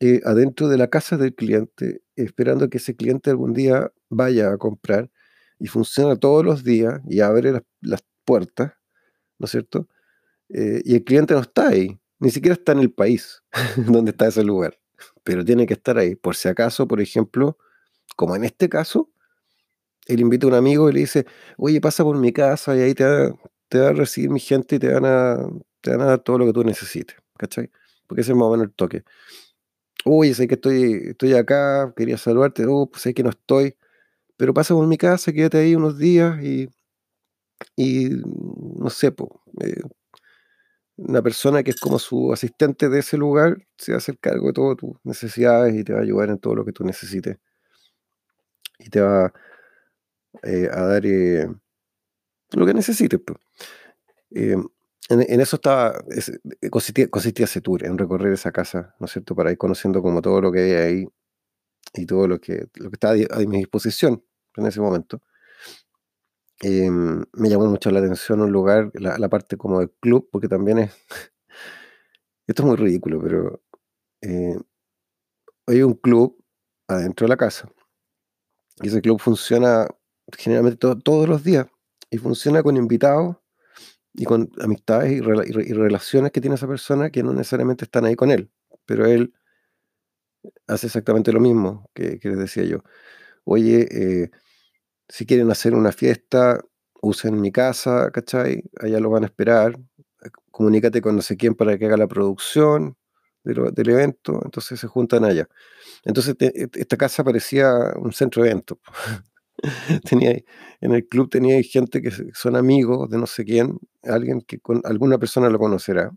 eh, 0.00 0.20
adentro 0.24 0.68
de 0.68 0.78
la 0.78 0.88
casa 0.88 1.16
del 1.16 1.34
cliente, 1.34 2.02
esperando 2.16 2.68
que 2.70 2.78
ese 2.78 2.96
cliente 2.96 3.30
algún 3.30 3.52
día 3.54 3.92
vaya 4.08 4.52
a 4.52 4.58
comprar 4.58 5.10
y 5.58 5.66
funciona 5.68 6.16
todos 6.16 6.44
los 6.44 6.64
días 6.64 7.00
y 7.08 7.20
abre 7.20 7.52
las, 7.80 8.02
puertas, 8.24 8.72
¿no 9.38 9.44
es 9.44 9.52
cierto? 9.52 9.88
Eh, 10.48 10.82
y 10.84 10.96
el 10.96 11.04
cliente 11.04 11.34
no 11.34 11.40
está 11.40 11.68
ahí 11.68 12.00
ni 12.18 12.30
siquiera 12.30 12.54
está 12.54 12.72
en 12.72 12.78
el 12.78 12.92
país 12.92 13.42
donde 13.76 14.10
está 14.10 14.28
ese 14.28 14.42
lugar, 14.42 14.78
pero 15.24 15.44
tiene 15.44 15.66
que 15.66 15.74
estar 15.74 15.98
ahí. 15.98 16.14
Por 16.14 16.36
si 16.36 16.48
acaso, 16.48 16.86
por 16.86 17.00
ejemplo, 17.00 17.58
como 18.16 18.36
en 18.36 18.44
este 18.44 18.68
caso, 18.68 19.10
él 20.06 20.20
invita 20.20 20.46
a 20.46 20.50
un 20.50 20.54
amigo 20.54 20.88
y 20.88 20.94
le 20.94 21.00
dice, 21.00 21.26
oye, 21.56 21.80
pasa 21.80 22.04
por 22.04 22.16
mi 22.16 22.32
casa 22.32 22.76
y 22.76 22.80
ahí 22.80 22.94
te 22.94 23.04
va, 23.04 23.88
a 23.88 23.92
recibir 23.92 24.30
mi 24.30 24.40
gente 24.40 24.76
y 24.76 24.78
te 24.78 24.92
van, 24.92 25.04
a, 25.04 25.36
te 25.80 25.90
van 25.90 26.00
a 26.02 26.06
dar 26.06 26.20
todo 26.20 26.38
lo 26.38 26.46
que 26.46 26.52
tú 26.52 26.64
necesites, 26.64 27.16
¿cachai? 27.36 27.70
Porque 28.06 28.22
ese 28.22 28.32
es 28.32 28.36
más 28.36 28.46
o 28.46 28.52
menos 28.52 28.66
el 28.66 28.72
toque. 28.72 29.04
Oye, 30.04 30.32
sé 30.34 30.46
que 30.46 30.54
estoy, 30.54 31.08
estoy 31.10 31.34
acá, 31.34 31.92
quería 31.96 32.16
saludarte, 32.16 32.64
oh, 32.68 32.88
pues 32.88 33.02
sé 33.02 33.12
que 33.12 33.24
no 33.24 33.30
estoy, 33.30 33.76
pero 34.36 34.54
pasa 34.54 34.74
por 34.74 34.86
mi 34.86 34.98
casa, 34.98 35.32
quédate 35.32 35.58
ahí 35.58 35.74
unos 35.74 35.98
días 35.98 36.42
y, 36.42 36.68
y 37.76 38.10
no 38.78 38.90
sé, 38.90 39.12
pues, 39.12 39.30
una 40.96 41.22
persona 41.22 41.62
que 41.62 41.70
es 41.70 41.80
como 41.80 41.98
su 41.98 42.32
asistente 42.32 42.88
de 42.88 43.00
ese 43.00 43.18
lugar 43.18 43.58
se 43.76 43.92
a 43.92 43.98
hacer 43.98 44.18
cargo 44.18 44.48
de 44.48 44.52
todas 44.54 44.76
tus 44.78 44.96
necesidades 45.04 45.74
y 45.74 45.84
te 45.84 45.92
va 45.92 46.00
a 46.00 46.02
ayudar 46.02 46.30
en 46.30 46.38
todo 46.38 46.54
lo 46.54 46.64
que 46.64 46.72
tú 46.72 46.84
necesites. 46.84 47.38
Y 48.78 48.90
te 48.90 49.00
va 49.00 49.32
eh, 50.42 50.68
a 50.72 50.82
dar 50.82 51.06
eh, 51.06 51.48
lo 52.52 52.66
que 52.66 52.74
necesites. 52.74 53.20
Pues. 53.24 53.38
Eh, 54.30 54.56
en, 55.08 55.40
eso 55.40 55.56
estaba, 55.56 56.02
consistía, 56.70 57.44
ese 57.44 57.60
tour, 57.60 57.84
en 57.84 57.96
recorrer 57.98 58.32
esa 58.32 58.50
casa, 58.52 58.94
¿no 58.98 59.06
es 59.06 59.12
cierto? 59.12 59.34
Para 59.34 59.52
ir 59.52 59.58
conociendo 59.58 60.02
como 60.02 60.20
todo 60.20 60.40
lo 60.40 60.50
que 60.50 60.60
hay 60.60 60.72
ahí 60.72 61.08
y 61.96 62.06
todo 62.06 62.28
lo 62.28 62.40
que, 62.40 62.68
lo 62.74 62.90
que 62.90 62.96
está 62.96 63.10
a 63.10 63.38
mi 63.40 63.58
disposición 63.58 64.22
en 64.56 64.66
ese 64.66 64.80
momento. 64.80 65.20
Em, 66.60 67.22
me 67.34 67.48
llamó 67.50 67.66
mucho 67.66 67.90
la 67.90 67.98
atención 68.00 68.40
un 68.40 68.50
lugar, 68.50 68.90
la, 68.94 69.28
parte 69.28 69.56
como 69.56 69.80
del 69.80 69.90
club, 70.00 70.28
porque 70.32 70.48
también 70.48 70.78
es. 70.78 70.94
Esto 72.46 72.62
es 72.62 72.66
muy 72.66 72.76
ridículo, 72.76 73.20
pero 73.20 73.62
eh, 74.22 74.56
hay 75.66 75.82
un 75.82 75.94
club 75.94 76.42
adentro 76.88 77.26
de 77.26 77.28
la 77.28 77.36
casa. 77.36 77.68
Y 78.82 78.88
ese 78.88 79.00
club 79.02 79.20
funciona 79.20 79.86
generalmente 80.36 80.78
todos 80.78 81.28
los 81.28 81.44
días. 81.44 81.66
Y 82.10 82.18
funciona 82.18 82.62
con 82.62 82.76
invitados 82.76 83.36
y 84.14 84.24
con 84.24 84.50
amistades 84.60 85.12
y, 85.12 85.20
relaciones 85.20 86.32
que 86.32 86.40
tiene 86.40 86.54
esa 86.56 86.68
persona 86.68 87.10
que 87.10 87.22
no 87.22 87.32
necesariamente 87.32 87.84
están 87.84 88.04
ahí 88.04 88.16
con 88.16 88.30
él. 88.30 88.50
Pero 88.86 89.06
él 89.06 89.34
hace 90.66 90.86
exactamente 90.86 91.32
lo 91.32 91.40
mismo 91.40 91.90
que, 91.94 92.18
les 92.22 92.38
decía 92.38 92.64
yo. 92.64 92.82
Oye, 93.44 93.88
eh, 93.90 94.30
si 95.08 95.26
quieren 95.26 95.50
hacer 95.50 95.74
una 95.74 95.92
fiesta, 95.92 96.60
usen 97.02 97.40
mi 97.40 97.52
casa, 97.52 98.10
¿cachai? 98.10 98.64
Allá 98.80 99.00
lo 99.00 99.10
van 99.10 99.24
a 99.24 99.26
esperar. 99.26 99.78
Comunícate 100.50 101.00
con 101.00 101.16
no 101.16 101.22
sé 101.22 101.36
quién 101.36 101.54
para 101.54 101.78
que 101.78 101.86
haga 101.86 101.96
la 101.96 102.08
producción 102.08 102.96
del 103.44 103.88
evento. 103.88 104.40
Entonces 104.44 104.80
se 104.80 104.86
juntan 104.88 105.24
allá. 105.24 105.48
Entonces 106.04 106.34
esta 106.38 106.96
casa 106.96 107.22
parecía 107.22 107.92
un 107.96 108.12
centro 108.12 108.42
de 108.42 108.50
eventos. 108.50 108.78
tenía, 110.08 110.32
en 110.80 110.92
el 110.92 111.06
club 111.06 111.30
tenía 111.30 111.62
gente 111.62 112.02
que 112.02 112.10
son 112.34 112.56
amigos 112.56 113.08
de 113.10 113.18
no 113.18 113.26
sé 113.26 113.44
quién, 113.44 113.78
alguien 114.02 114.40
que 114.42 114.58
con 114.58 114.80
alguna 114.84 115.18
persona 115.18 115.48
lo 115.48 115.58
conocerá. 115.58 116.12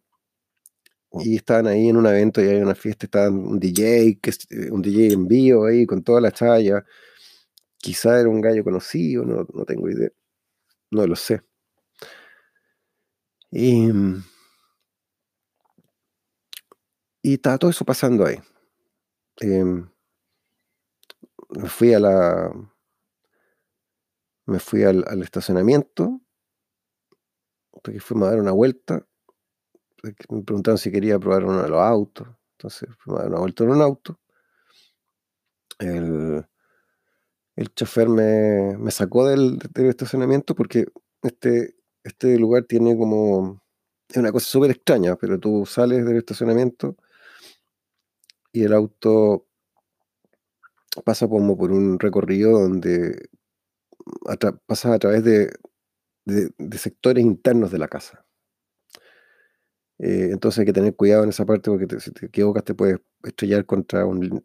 Y 1.11 1.37
estaban 1.37 1.67
ahí 1.67 1.89
en 1.89 1.97
un 1.97 2.05
evento 2.05 2.41
y 2.41 2.47
hay 2.47 2.61
una 2.61 2.75
fiesta, 2.75 3.05
estaban 3.07 3.33
un 3.35 3.59
DJ, 3.59 4.19
que 4.21 4.31
eh, 4.51 4.69
un 4.71 4.81
DJ 4.81 5.13
en 5.13 5.27
vivo 5.27 5.65
ahí 5.65 5.85
con 5.85 6.03
toda 6.03 6.21
la 6.21 6.31
chaya. 6.31 6.85
Quizá 7.77 8.19
era 8.19 8.29
un 8.29 8.41
gallo 8.41 8.63
conocido, 8.63 9.25
no, 9.25 9.47
no 9.53 9.65
tengo 9.65 9.89
idea. 9.89 10.09
No 10.91 11.07
lo 11.07 11.15
sé. 11.15 11.41
Y, 13.51 13.89
y 17.23 17.33
estaba 17.33 17.57
todo 17.57 17.71
eso 17.71 17.85
pasando 17.85 18.25
ahí. 18.25 18.37
Me 19.41 19.89
fui 21.67 21.93
a 21.93 21.99
la. 21.99 22.51
Me 24.45 24.59
fui 24.59 24.83
al, 24.83 25.21
estacionamiento. 25.23 26.21
Porque 27.71 27.99
fuimos 27.99 28.27
a 28.27 28.31
dar 28.31 28.41
una 28.41 28.51
vuelta. 28.51 29.07
Me 30.03 30.43
preguntaron 30.43 30.77
si 30.77 30.91
quería 30.91 31.19
probar 31.19 31.45
uno 31.45 31.63
de 31.63 31.69
los 31.69 31.79
autos. 31.79 32.27
Entonces 32.57 32.89
una 33.05 33.39
vuelta 33.39 33.63
en 33.63 33.69
un 33.71 33.81
auto. 33.81 34.19
El, 35.79 36.45
el 37.55 37.73
chofer 37.73 38.09
me, 38.09 38.77
me 38.77 38.91
sacó 38.91 39.27
del, 39.27 39.59
estacionamiento 39.75 40.55
porque 40.55 40.85
este, 41.23 41.75
este 42.03 42.37
lugar 42.37 42.63
tiene 42.63 42.97
como. 42.97 43.61
Es 44.07 44.17
una 44.17 44.31
cosa 44.31 44.47
súper 44.47 44.71
extraña, 44.71 45.15
pero 45.15 45.39
tú 45.39 45.65
sales 45.65 46.05
del 46.05 46.17
estacionamiento 46.17 46.97
y 48.51 48.63
el 48.63 48.73
auto 48.73 49.45
pasa 51.05 51.27
como 51.27 51.57
por 51.57 51.71
un 51.71 51.99
recorrido 51.99 52.59
donde 52.59 53.29
pasa 54.65 54.93
a 54.93 54.99
través 54.99 55.23
de, 55.23 55.51
sectores 56.77 57.23
internos 57.23 57.71
de 57.71 57.79
la 57.79 57.87
casa. 57.87 58.25
Eh, 59.99 60.29
entonces 60.31 60.59
hay 60.59 60.65
que 60.65 60.73
tener 60.73 60.95
cuidado 60.95 61.23
en 61.23 61.29
esa 61.29 61.45
parte 61.45 61.69
porque 61.69 61.99
si 61.99 62.11
te 62.11 62.27
equivocas 62.27 62.63
te 62.63 62.73
puedes 62.73 62.99
estrellar 63.23 63.65
contra 63.65 64.05
un, 64.05 64.43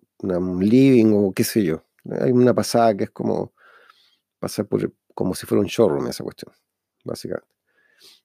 living 0.60 1.12
o 1.14 1.32
qué 1.32 1.44
sé 1.44 1.64
yo. 1.64 1.84
Hay 2.20 2.32
una 2.32 2.54
pasada 2.54 2.96
que 2.96 3.04
es 3.04 3.10
como 3.10 3.54
pasar 4.40 4.66
por 4.66 4.92
como 5.14 5.34
si 5.34 5.46
fuera 5.46 5.60
un 5.60 5.68
showroom 5.68 6.08
esa 6.08 6.24
cuestión, 6.24 6.52
básicamente. 7.04 7.48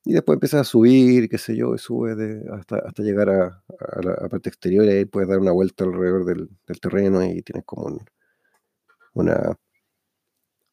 Y 0.04 0.14
después 0.14 0.36
empiezas 0.38 0.62
a 0.62 0.64
subir, 0.64 1.30
qué 1.30 1.38
sé 1.38 1.56
yo, 1.56 1.76
y 1.76 1.78
subes 1.78 2.18
hasta, 2.52 2.80
hasta 2.80 3.04
llegar 3.04 3.30
a, 3.30 3.64
la 4.02 4.30
parte 4.30 4.50
exterior 4.50 4.86
y 4.86 4.90
ahí 4.90 5.06
puedes 5.06 5.30
dar 5.30 5.40
una 5.40 5.52
vuelta 5.52 5.84
alrededor 5.84 6.26
del, 6.26 6.50
terreno 6.82 7.24
y 7.24 7.42
tienes 7.44 7.64
como 7.66 8.00
una, 9.14 9.56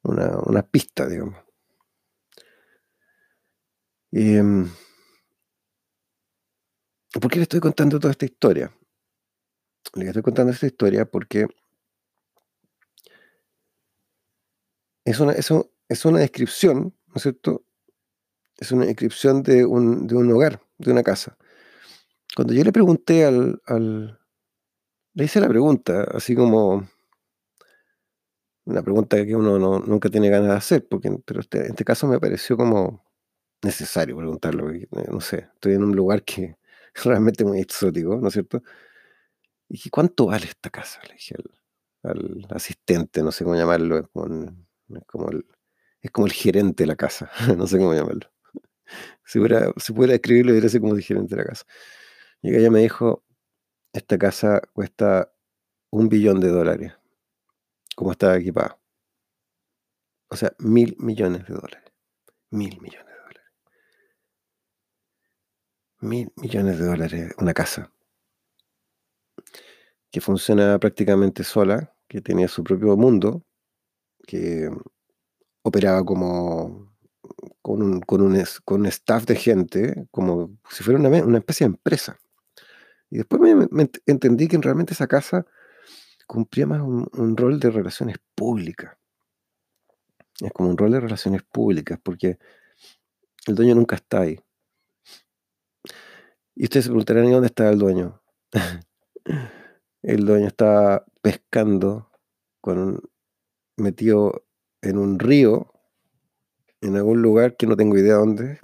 una, 0.03 0.63
pista, 0.63 1.07
digamos. 1.07 1.37
Em, 4.13 4.69
¿Por 7.21 7.31
qué 7.31 7.39
le 7.39 7.43
estoy 7.45 7.61
contando 7.61 7.99
toda 7.99 8.13
esta 8.13 8.27
historia? 8.27 8.73
Le 9.95 10.07
estoy 10.07 10.23
contando 10.23 10.53
esta 10.53 10.67
historia 10.67 11.05
porque 11.05 11.47
es 15.05 15.21
una, 15.21 15.33
es 15.33 16.05
una 16.05 16.19
descripción, 16.19 16.95
¿no 17.07 17.15
es 17.15 17.23
cierto?, 17.23 17.65
es 18.59 18.73
una 18.73 18.87
inscripción 18.87 19.43
de 19.43 19.65
un, 19.65 20.07
de 20.07 20.17
un 20.17 20.31
hogar, 20.33 20.63
de 20.79 20.91
una 20.91 21.03
casa. 21.03 21.37
Cuando 22.35 22.55
yo 22.55 22.65
le 22.65 22.73
pregunté 22.73 23.25
al, 23.25 23.61
Le 25.15 25.25
hice 25.25 25.41
la 25.41 25.49
pregunta, 25.49 26.05
así 26.13 26.35
como... 26.35 26.89
Una 28.65 28.83
pregunta 28.83 29.25
que 29.25 29.37
uno 29.37 29.79
nunca 29.79 30.09
tiene 30.09 30.29
ganas 30.29 30.51
de 30.51 30.57
hacer, 30.57 30.89
porque, 30.89 31.09
pero 31.25 31.41
en 31.41 31.67
este 31.71 31.85
caso 31.85 32.09
me 32.09 32.19
pareció 32.19 32.57
como 32.57 33.05
necesario 33.63 34.17
preguntarlo. 34.17 34.73
Eh, 34.73 34.89
no 35.09 35.21
sé, 35.21 35.49
estoy 35.55 35.75
en 35.75 35.85
un 35.85 35.95
lugar 35.95 36.25
que 36.25 36.45
es 36.45 36.57
realmente 37.05 37.45
muy 37.45 37.61
exótico, 37.61 38.17
¿no 38.17 38.29
es 38.29 38.35
cierto? 38.35 38.63
Y 39.69 39.75
dije, 39.75 39.91
¿cuánto 39.91 40.27
vale 40.27 40.47
esta 40.47 40.71
casa? 40.71 41.01
Le 41.09 41.15
dije 41.15 41.35
al, 42.03 42.47
asistente, 42.51 43.23
no 43.23 43.33
sé 43.33 43.45
cómo 43.45 43.57
llamarlo, 43.57 43.99
es 43.99 44.09
como, 44.09 44.27
el, 45.31 45.47
es 46.01 46.11
como 46.11 46.27
el 46.27 46.33
gerente 46.33 46.85
de 46.85 46.89
la 46.89 46.97
casa, 46.97 47.31
no 47.57 47.67
sé 47.67 47.79
cómo 47.79 47.95
llamarlo. 47.95 48.31
Si, 49.25 49.41
fuera, 49.41 49.73
si 49.77 49.93
pudiera 49.93 50.15
escribirlo, 50.15 50.53
diría 50.53 50.69
así 50.69 50.81
como 50.81 50.97
gerente 50.97 51.35
de 51.35 51.43
la 51.43 51.49
casa. 51.49 51.67
Y 52.43 52.55
ella 52.55 52.71
me 52.71 52.81
dijo, 52.81 53.25
esta 53.93 54.19
casa 54.19 54.63
cuesta 54.73 55.33
un 55.91 56.09
billón 56.09 56.41
de 56.41 56.49
dólares, 56.49 56.93
como 57.97 58.13
estaba 58.13 58.37
equipada. 58.37 58.79
O 60.29 60.37
sea, 60.37 60.53
mil 60.59 60.97
millones 60.99 61.47
de 61.47 61.55
dólares. 61.55 61.93
Mil 62.51 62.81
millones 62.81 63.07
de 63.07 63.21
dólares. 63.21 63.53
Mil 66.07 66.33
millones 66.37 66.79
de 66.79 66.87
dólares 66.87 67.35
una 67.39 67.53
casa 67.53 67.93
que 70.11 70.21
funciona 70.21 70.79
prácticamente 70.79 71.43
sola, 71.43 71.95
que 72.09 72.21
tenía 72.21 72.47
su 72.49 72.63
propio 72.63 72.97
mundo, 72.97 73.43
que 74.27 74.71
operaba 75.63 76.05
como 76.05 76.95
con 77.61 77.83
un, 77.83 78.01
con 78.01 78.23
un, 78.23 78.87
staff 78.87 79.25
de 79.25 79.35
gente, 79.35 80.07
como 80.13 80.57
si 80.71 80.85
fuera 80.85 81.01
una, 81.01 81.09
una 81.09 81.39
especie 81.39 81.67
de 81.67 81.73
empresa. 81.73 82.17
Y 83.11 83.19
después 83.19 83.41
me, 83.71 83.91
entendí 84.07 84.47
que 84.47 84.59
realmente 84.59 84.95
esa 84.95 85.09
casa 85.09 85.45
cumplía 86.27 86.67
más 86.67 86.81
un, 86.81 87.37
rol 87.37 87.59
de 87.59 87.71
relaciones 87.71 88.17
públicas. 88.35 88.97
Es 90.41 90.53
como 90.53 90.71
un 90.71 90.79
rol 90.79 90.93
de 90.93 91.01
relaciones 91.01 91.43
públicas, 91.43 91.99
porque 92.03 92.39
el 93.47 93.55
dueño 93.55 93.75
nunca 93.75 93.97
está 93.97 94.21
ahí. 94.21 94.39
Y 96.57 96.65
ustedes 96.65 96.87
se 96.87 96.91
preguntarán, 96.91 97.27
¿y 97.27 97.33
dónde 97.33 97.49
está 97.49 97.69
el 97.69 97.79
dueño? 97.79 98.23
el 100.03 100.25
dueño 100.25 100.47
está 100.47 101.05
pescando 101.21 102.11
con 102.63 103.03
metido 103.77 104.47
en 104.81 104.97
un 104.97 105.19
río 105.19 105.71
en 106.81 106.97
algún 106.97 107.21
lugar 107.21 107.57
que 107.57 107.67
no 107.67 107.77
tengo 107.77 107.99
idea 107.99 108.15
dónde, 108.15 108.61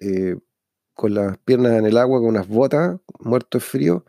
eh, 0.00 0.36
con 0.94 1.14
las 1.14 1.36
piernas 1.38 1.72
en 1.72 1.86
el 1.86 1.96
agua, 1.98 2.20
con 2.20 2.28
unas 2.28 2.46
botas, 2.46 3.00
muerto 3.18 3.58
de 3.58 3.64
frío, 3.64 4.04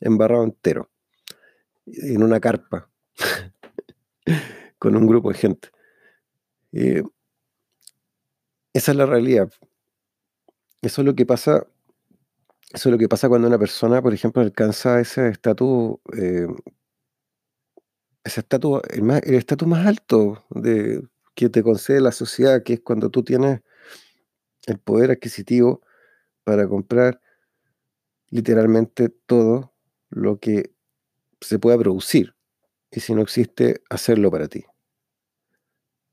embarrado 0.00 0.44
entero, 0.44 0.90
en 1.84 2.22
una 2.22 2.40
carpa, 2.40 2.90
con 4.78 4.96
un 4.96 5.06
grupo 5.06 5.30
de 5.30 5.38
gente. 5.38 5.68
Eh, 6.72 7.02
esa 8.72 8.92
es 8.92 8.96
la 8.96 9.04
realidad. 9.04 9.52
Eso 10.80 11.02
es 11.02 11.06
lo 11.06 11.14
que 11.14 11.26
pasa. 11.26 11.66
Eso 12.72 12.88
es 12.88 12.92
lo 12.92 12.98
que 12.98 13.08
pasa 13.08 13.28
cuando 13.28 13.48
una 13.48 13.58
persona, 13.58 14.00
por 14.00 14.14
ejemplo, 14.14 14.42
alcanza 14.42 15.00
ese 15.00 15.28
estatus, 15.28 15.96
eh, 16.16 16.46
ese 18.22 18.40
estatus, 18.40 18.80
el 18.90 19.34
estatus 19.34 19.66
más 19.66 19.84
alto 19.86 20.44
de, 20.50 21.02
que 21.34 21.48
te 21.48 21.62
concede 21.64 22.00
la 22.00 22.12
sociedad, 22.12 22.62
que 22.62 22.74
es 22.74 22.80
cuando 22.80 23.10
tú 23.10 23.24
tienes 23.24 23.60
el 24.66 24.78
poder 24.78 25.10
adquisitivo 25.10 25.82
para 26.44 26.68
comprar 26.68 27.20
literalmente 28.28 29.08
todo 29.08 29.72
lo 30.08 30.38
que 30.38 30.72
se 31.40 31.58
pueda 31.58 31.78
producir. 31.78 32.34
Y 32.92 33.00
si 33.00 33.14
no 33.14 33.22
existe, 33.22 33.82
hacerlo 33.88 34.30
para 34.30 34.48
ti. 34.48 34.64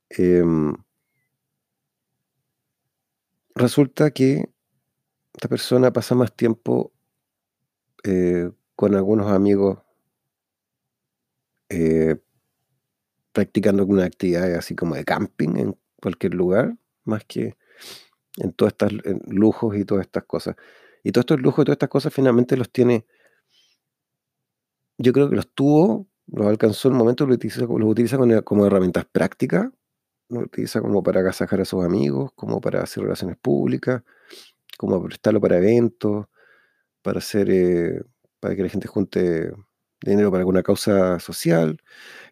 Em, 0.09 0.73
resulta 3.55 4.11
que 4.11 4.49
esta 5.37 5.47
persona 5.47 5.93
pasa 5.93 6.15
más 6.15 6.35
tiempo 6.35 6.91
eh, 8.03 8.49
con 8.75 8.95
algunos 8.95 9.31
amigos 9.31 9.77
eh, 11.69 12.17
practicando 13.33 13.83
alguna 13.83 14.05
actividad 14.05 14.51
así 14.55 14.75
como 14.75 14.95
de 14.95 15.05
camping 15.05 15.57
en 15.57 15.77
cualquier 16.01 16.33
lugar, 16.33 16.75
más 17.03 17.23
que 17.25 17.55
en 18.37 18.51
todos 18.51 18.71
estos 18.71 18.93
lujos 19.27 19.75
y 19.77 19.85
todas 19.85 20.07
estas 20.07 20.23
cosas. 20.23 20.55
Y 21.03 21.11
todos 21.11 21.23
estos 21.23 21.41
lujos 21.41 21.61
y 21.61 21.65
todas 21.65 21.75
estas 21.75 21.89
cosas 21.89 22.11
finalmente 22.11 22.57
los 22.57 22.71
tiene, 22.71 23.05
yo 24.97 25.13
creo 25.13 25.29
que 25.29 25.35
los 25.35 25.53
tuvo, 25.53 26.07
los 26.25 26.47
alcanzó 26.47 26.87
en 26.87 26.93
un 26.93 26.97
momento, 26.97 27.27
los 27.27 27.35
utiliza, 27.35 27.61
los 27.61 27.83
utiliza 27.83 28.17
como, 28.43 28.65
herramientas 28.65 29.05
prácticas, 29.05 29.69
los 30.29 30.45
utiliza 30.45 30.81
como 30.81 31.03
para 31.03 31.19
agasajar 31.19 31.61
a 31.61 31.65
sus 31.65 31.85
amigos, 31.85 32.31
como 32.33 32.59
para 32.59 32.81
hacer 32.81 33.03
relaciones 33.03 33.37
públicas, 33.37 34.01
como 34.77 35.03
prestarlo 35.03 35.41
para 35.41 35.57
eventos, 35.57 36.27
para 37.01 37.19
hacer, 37.19 37.49
eh, 37.49 38.01
para 38.39 38.55
que 38.55 38.63
la 38.63 38.69
gente 38.69 38.87
junte 38.87 39.51
dinero 40.01 40.31
para 40.31 40.41
alguna 40.41 40.63
causa 40.63 41.19
social. 41.19 41.81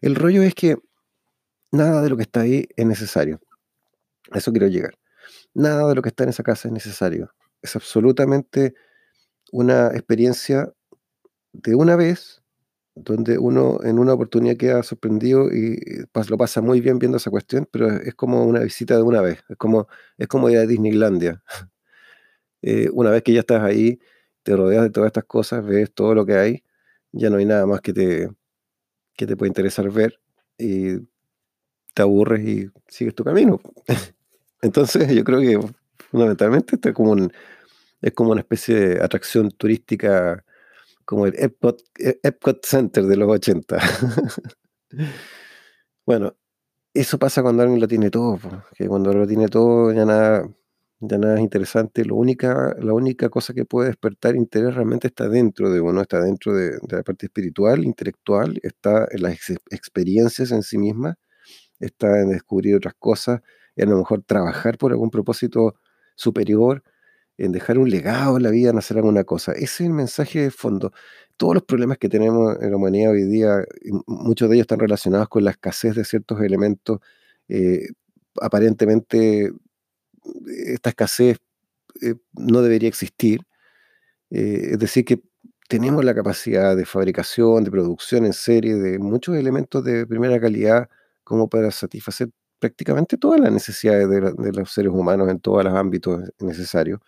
El 0.00 0.14
rollo 0.14 0.42
es 0.42 0.54
que 0.54 0.76
Nada 1.72 2.00
de 2.00 2.08
lo 2.08 2.16
que 2.16 2.22
está 2.22 2.40
ahí 2.40 2.66
es 2.76 2.86
necesario. 2.86 3.40
A 4.30 4.38
eso 4.38 4.52
quiero 4.52 4.68
llegar. 4.68 4.98
Nada 5.54 5.88
de 5.88 5.94
lo 5.94 6.02
que 6.02 6.08
está 6.08 6.24
en 6.24 6.30
esa 6.30 6.42
casa 6.42 6.68
es 6.68 6.72
necesario. 6.72 7.34
Es 7.60 7.76
absolutamente 7.76 8.74
una 9.52 9.88
experiencia 9.88 10.72
de 11.52 11.74
una 11.74 11.96
vez 11.96 12.42
donde 12.94 13.38
uno 13.38 13.80
en 13.84 13.98
una 13.98 14.14
oportunidad 14.14 14.56
queda 14.56 14.82
sorprendido 14.82 15.52
y 15.52 15.78
lo 16.28 16.38
pasa 16.38 16.62
muy 16.62 16.80
bien 16.80 16.98
viendo 16.98 17.18
esa 17.18 17.30
cuestión, 17.30 17.68
pero 17.70 17.90
es, 17.90 18.14
como 18.14 18.44
una 18.44 18.60
visita 18.60 18.96
de 18.96 19.02
una 19.02 19.20
vez, 19.20 19.44
es 19.48 19.56
como, 19.58 19.86
es 20.16 20.28
como 20.28 20.48
ir 20.48 20.58
a 20.58 20.66
Disneylandia. 20.66 21.42
Eh, 22.62 22.88
una 22.92 23.10
vez 23.10 23.22
que 23.22 23.32
ya 23.32 23.40
estás 23.40 23.62
ahí, 23.62 23.98
te 24.42 24.56
rodeas 24.56 24.84
de 24.84 24.90
todas 24.90 25.08
estas 25.08 25.24
cosas, 25.24 25.64
ves 25.64 25.92
todo 25.92 26.14
lo 26.14 26.26
que 26.26 26.34
hay, 26.34 26.64
ya 27.12 27.30
no 27.30 27.36
hay 27.38 27.44
nada 27.44 27.66
más 27.66 27.80
que 27.80 27.92
te, 27.92 28.30
que 29.16 29.26
te 29.26 29.36
puede 29.36 29.48
interesar 29.48 29.90
ver 29.90 30.20
y 30.58 30.98
te 31.94 32.02
aburres 32.02 32.46
y 32.46 32.70
sigues 32.88 33.14
tu 33.14 33.24
camino. 33.24 33.60
Entonces 34.62 35.12
yo 35.14 35.24
creo 35.24 35.40
que 35.40 35.74
fundamentalmente 36.10 36.76
esto 36.76 36.90
es 36.90 36.94
como, 36.94 37.16
es 38.02 38.12
como 38.12 38.32
una 38.32 38.40
especie 38.40 38.74
de 38.74 39.04
atracción 39.04 39.50
turística 39.50 40.44
como 41.04 41.26
el 41.26 41.34
Epcot, 41.38 41.82
e, 41.98 42.20
Epcot 42.22 42.64
Center 42.64 43.04
de 43.04 43.16
los 43.16 43.30
80. 43.30 43.78
bueno, 46.06 46.36
eso 46.92 47.18
pasa 47.18 47.42
cuando 47.42 47.62
alguien 47.62 47.80
lo 47.80 47.88
tiene 47.88 48.10
todo, 48.10 48.64
que 48.74 48.88
cuando 48.88 49.12
lo 49.12 49.26
tiene 49.26 49.48
todo 49.48 49.92
ya 49.92 50.04
nada, 50.04 50.48
ya 51.00 51.18
nada 51.18 51.34
es 51.36 51.40
interesante. 51.40 52.04
Lo 52.04 52.16
única, 52.16 52.74
la 52.80 52.94
única 52.94 53.28
cosa 53.28 53.54
que 53.54 53.64
puede 53.64 53.88
despertar 53.88 54.36
interés 54.36 54.74
realmente 54.74 55.08
está 55.08 55.28
dentro 55.28 55.70
de 55.70 55.80
uno, 55.80 56.00
está 56.02 56.20
dentro 56.20 56.54
de, 56.54 56.78
la 56.88 57.02
parte 57.02 57.26
espiritual, 57.26 57.84
intelectual, 57.84 58.58
está 58.62 59.06
en 59.10 59.22
las 59.22 59.34
experiencias 59.70 60.52
en 60.52 60.62
sí 60.62 60.78
mismas, 60.78 61.16
está 61.80 62.20
en 62.22 62.30
descubrir 62.30 62.76
otras 62.76 62.94
cosas, 62.98 63.42
y 63.76 63.82
a 63.82 63.86
lo 63.86 63.98
mejor 63.98 64.22
trabajar 64.22 64.78
por 64.78 64.92
algún 64.92 65.10
propósito 65.10 65.76
superior, 66.16 66.82
en 67.38 67.52
dejar 67.52 67.78
un 67.78 67.90
legado 67.90 68.38
en 68.38 68.44
la 68.44 68.50
vida, 68.50 68.70
en 68.70 68.78
hacer 68.78 68.96
alguna 68.98 69.24
cosa. 69.24 69.52
Ese 69.52 69.64
es 69.64 69.80
el 69.82 69.90
mensaje 69.90 70.40
de 70.42 70.50
fondo. 70.50 70.92
Todos 71.36 71.54
los 71.54 71.64
problemas 71.64 71.98
que 71.98 72.08
tenemos 72.08 72.56
en 72.62 72.70
la 72.70 72.76
humanidad 72.78 73.12
hoy 73.12 73.24
día, 73.24 73.64
muchos 74.06 74.48
de 74.48 74.56
ellos 74.56 74.64
están 74.64 74.78
relacionados 74.80 75.28
con 75.28 75.44
la 75.44 75.50
escasez 75.52 75.94
de 75.96 76.04
ciertos 76.04 76.40
elementos. 76.40 77.00
Eh, 77.48 77.88
aparentemente, 78.40 79.52
esta 80.66 80.90
escasez 80.90 81.38
eh, 82.02 82.14
no 82.34 82.62
debería 82.62 82.88
existir. 82.88 83.40
Eh, 84.30 84.70
es 84.72 84.78
decir, 84.78 85.04
que 85.04 85.20
tenemos 85.68 86.04
la 86.04 86.14
capacidad 86.14 86.76
de 86.76 86.84
fabricación, 86.84 87.64
de 87.64 87.70
producción 87.70 88.26
en 88.26 88.32
serie 88.32 88.76
de 88.76 88.98
muchos 88.98 89.36
elementos 89.36 89.84
de 89.84 90.06
primera 90.06 90.40
calidad 90.40 90.88
como 91.24 91.48
para 91.48 91.70
satisfacer 91.70 92.30
prácticamente 92.58 93.18
todas 93.18 93.40
las 93.40 93.52
necesidades 93.52 94.08
de, 94.08 94.20
de 94.32 94.52
los 94.52 94.72
seres 94.72 94.92
humanos 94.92 95.28
en 95.30 95.40
todos 95.40 95.64
los 95.64 95.74
ámbitos 95.74 96.22
necesarios. 96.40 97.00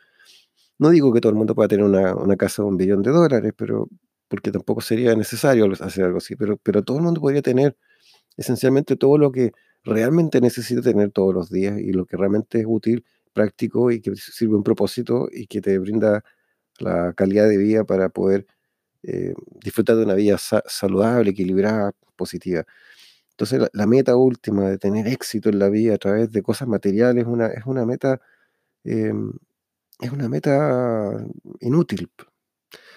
No 0.79 0.91
digo 0.91 1.13
que 1.13 1.21
todo 1.21 1.31
el 1.31 1.37
mundo 1.37 1.55
pueda 1.55 1.69
tener 1.69 1.85
una, 1.85 2.37
casa 2.37 2.63
de 2.63 2.69
un 2.69 2.77
billón 2.77 3.03
de 3.03 3.11
dólares, 3.11 3.53
pero 3.57 3.89
porque 4.29 4.53
tampoco 4.53 4.81
sería 4.81 5.15
necesario 5.17 5.67
hacer 5.81 6.05
algo 6.05 6.19
así, 6.19 6.37
pero, 6.37 6.57
pero 6.59 6.83
todo 6.85 6.99
el 6.99 7.03
mundo 7.03 7.21
podría 7.21 7.43
tener 7.43 7.77
esencialmente 8.37 8.97
todo 8.97 9.19
lo 9.19 9.33
que 9.33 9.53
realmente 9.89 10.41
necesita 10.41 10.83
tener 10.83 11.11
todos 11.11 11.35
los 11.35 11.51
días 11.51 11.79
y 11.81 11.93
lo 11.93 12.07
que 12.07 12.17
realmente 12.17 12.61
es 12.61 12.67
útil, 12.69 13.05
práctico 13.33 13.91
y 13.91 14.01
que 14.01 14.15
sirve 14.17 14.57
un 14.57 14.63
propósito 14.63 15.29
y 15.33 15.47
que 15.47 15.61
te 15.61 15.79
brinda 15.79 16.25
la 16.79 17.13
calidad 17.15 17.49
de 17.49 17.59
vida 17.59 17.85
para 17.85 18.09
poder 18.11 18.47
eh, 19.03 19.35
disfrutar 19.65 19.97
de 19.97 20.05
una 20.05 20.15
vida 20.15 20.39
saludable, 20.39 21.31
equilibrada, 21.31 21.93
positiva. 22.17 22.65
Entonces 23.33 23.69
la, 23.73 23.87
meta 23.87 24.17
última 24.17 24.69
de 24.69 24.79
tener 24.79 25.07
éxito 25.09 25.49
en 25.51 25.59
la 25.61 25.69
vida 25.71 25.95
a 25.95 25.99
través 25.99 26.33
de 26.33 26.43
cosas 26.43 26.69
materiales 26.69 27.27
una, 27.27 27.49
es 27.49 27.65
una 27.67 27.87
meta 27.87 28.21
em, 28.85 29.33
es 30.01 30.13
una 30.13 30.29
meta 30.29 31.25
inútil. 31.61 32.11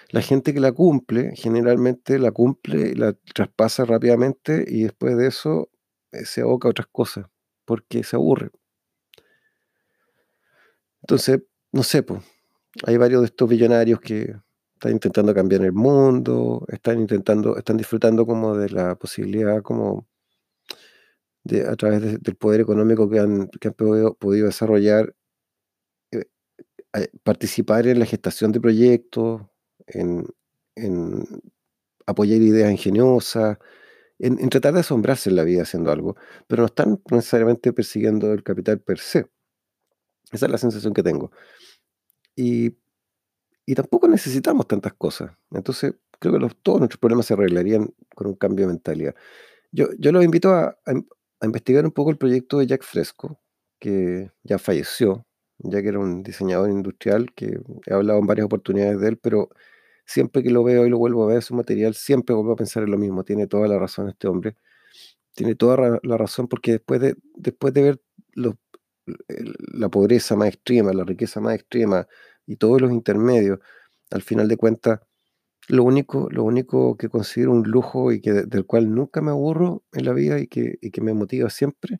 La 0.09 0.21
gente 0.21 0.53
que 0.53 0.59
la 0.59 0.71
cumple, 0.71 1.35
generalmente 1.35 2.19
la 2.19 2.31
cumple, 2.31 2.95
la 2.95 3.13
traspasa 3.13 3.85
rápidamente 3.85 4.65
y 4.67 4.83
después 4.83 5.17
de 5.17 5.27
eso 5.27 5.69
eh, 5.69 5.70
se 6.25 6.41
aboca 6.41 6.67
a 6.67 6.71
otras 6.71 6.87
cosas, 6.91 7.25
porque 7.65 8.03
se 8.03 8.15
aburre. 8.15 8.51
Entonces, 11.01 11.41
no 11.71 11.83
sé, 11.83 12.03
pues, 12.03 12.21
hay 12.85 12.97
varios 12.97 13.21
de 13.21 13.27
estos 13.27 13.49
billonarios 13.49 13.99
que 13.99 14.35
están 14.73 14.93
intentando 14.93 15.33
cambiar 15.33 15.61
el 15.63 15.73
mundo, 15.73 16.65
están 16.69 16.99
intentando, 16.99 17.57
están 17.57 17.77
disfrutando 17.77 18.25
como 18.25 18.57
de 18.57 18.69
la 18.69 18.95
posibilidad 18.95 19.61
como 19.61 20.07
de, 21.43 21.67
a 21.67 21.75
través 21.75 22.21
del 22.21 22.35
poder 22.35 22.61
económico 22.61 23.09
que 23.09 23.19
han, 23.19 23.49
podido 24.17 24.47
desarrollar, 24.47 25.13
participar 27.23 27.87
en 27.87 27.99
la 27.99 28.05
gestación 28.05 28.51
de 28.51 28.61
proyectos, 28.61 29.43
en, 29.87 30.25
apoyar 32.05 32.41
ideas 32.41 32.71
ingeniosas, 32.71 33.57
en, 34.21 34.49
tratar 34.49 34.73
de 34.73 34.81
asombrarse 34.81 35.29
en 35.29 35.35
la 35.35 35.43
vida 35.43 35.63
haciendo 35.63 35.91
algo, 35.91 36.15
pero 36.47 36.61
no 36.61 36.67
están 36.67 37.01
necesariamente 37.11 37.73
persiguiendo 37.73 38.31
el 38.33 38.43
capital 38.43 38.79
per 38.79 38.99
se. 38.99 39.27
Esa 40.31 40.45
es 40.45 40.51
la 40.51 40.57
sensación 40.57 40.93
que 40.93 41.03
tengo. 41.03 41.31
Y, 42.35 42.75
tampoco 43.75 44.07
necesitamos 44.09 44.67
tantas 44.67 44.93
cosas. 44.93 45.31
Entonces, 45.51 45.95
creo 46.19 46.33
que 46.33 46.55
todos 46.61 46.79
nuestros 46.79 46.99
problemas 46.99 47.25
se 47.25 47.33
arreglarían 47.33 47.93
con 48.13 48.27
un 48.27 48.35
cambio 48.35 48.67
de 48.67 48.73
mentalidad. 48.73 49.15
Yo, 49.71 49.87
yo 49.97 50.11
los 50.11 50.25
invito 50.25 50.53
a, 50.53 50.77
a 50.85 51.45
investigar 51.45 51.85
un 51.85 51.91
poco 51.91 52.11
el 52.11 52.17
proyecto 52.17 52.59
de 52.59 52.67
Jack 52.67 52.83
Fresco, 52.83 53.39
que 53.79 54.29
ya 54.43 54.59
falleció, 54.59 55.25
ya 55.57 55.81
que 55.81 55.87
era 55.87 55.99
un 55.99 56.21
diseñador 56.21 56.69
industrial, 56.69 57.33
que 57.33 57.59
he 57.87 57.93
hablado 57.93 58.19
en 58.19 58.27
varias 58.27 58.45
oportunidades 58.45 58.99
de 58.99 59.07
él, 59.07 59.17
pero 59.17 59.49
siempre 60.11 60.43
que 60.43 60.51
lo 60.51 60.63
veo 60.63 60.85
y 60.85 60.89
lo 60.89 60.97
vuelvo 60.97 61.23
a 61.23 61.27
ver 61.33 61.43
su 61.43 61.55
material, 61.55 61.95
siempre 61.95 62.35
vuelvo 62.35 62.53
a 62.53 62.55
pensar 62.55 62.83
en 62.83 62.91
lo 62.91 62.97
mismo. 62.97 63.23
Tiene 63.23 63.47
toda 63.47 63.67
la 63.67 63.79
razón 63.79 64.09
este 64.09 64.27
hombre. 64.27 64.55
Tiene 65.33 65.55
toda 65.55 65.99
la 66.03 66.17
razón 66.17 66.47
porque 66.47 66.73
después 66.73 67.01
de, 67.01 67.15
después 67.35 67.73
de 67.73 67.83
ver 67.83 68.01
la 69.73 69.89
pobreza 69.89 70.35
más 70.35 70.49
extrema, 70.49 70.93
la 70.93 71.03
riqueza 71.05 71.39
más 71.41 71.55
extrema 71.55 72.07
y 72.45 72.57
todos 72.57 72.81
los 72.81 72.91
intermedios, 72.91 73.59
al 74.11 74.21
final 74.21 74.47
de 74.47 74.57
cuentas, 74.57 74.99
lo 75.67 75.83
único, 75.83 76.29
lo 76.31 76.43
único 76.43 76.97
que 76.97 77.09
considero 77.09 77.51
un 77.51 77.63
lujo 77.63 78.11
y 78.11 78.21
que, 78.21 78.33
del 78.33 78.65
cual 78.65 78.93
nunca 78.93 79.21
me 79.21 79.31
aburro 79.31 79.83
en 79.93 80.05
la 80.05 80.13
vida 80.13 80.39
y 80.39 80.47
que, 80.47 80.77
y 80.81 80.91
que 80.91 81.01
me 81.01 81.13
motiva 81.13 81.49
siempre 81.49 81.99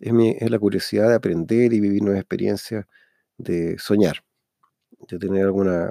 es, 0.00 0.50
la 0.50 0.58
curiosidad 0.58 1.08
de 1.08 1.14
aprender 1.14 1.72
y 1.72 1.80
vivir 1.80 2.02
nuevas 2.02 2.20
experiencias, 2.20 2.86
de 3.38 3.78
soñar, 3.78 4.24
de 5.08 5.18
tener 5.18 5.44
alguna, 5.44 5.90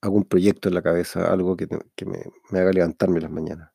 algún 0.00 0.24
proyecto 0.24 0.68
en 0.68 0.74
la 0.74 0.82
cabeza, 0.82 1.32
algo 1.32 1.56
que, 1.56 1.68
me, 2.06 2.58
haga 2.58 2.72
levantarme 2.72 3.20
las 3.20 3.30
mañanas. 3.30 3.70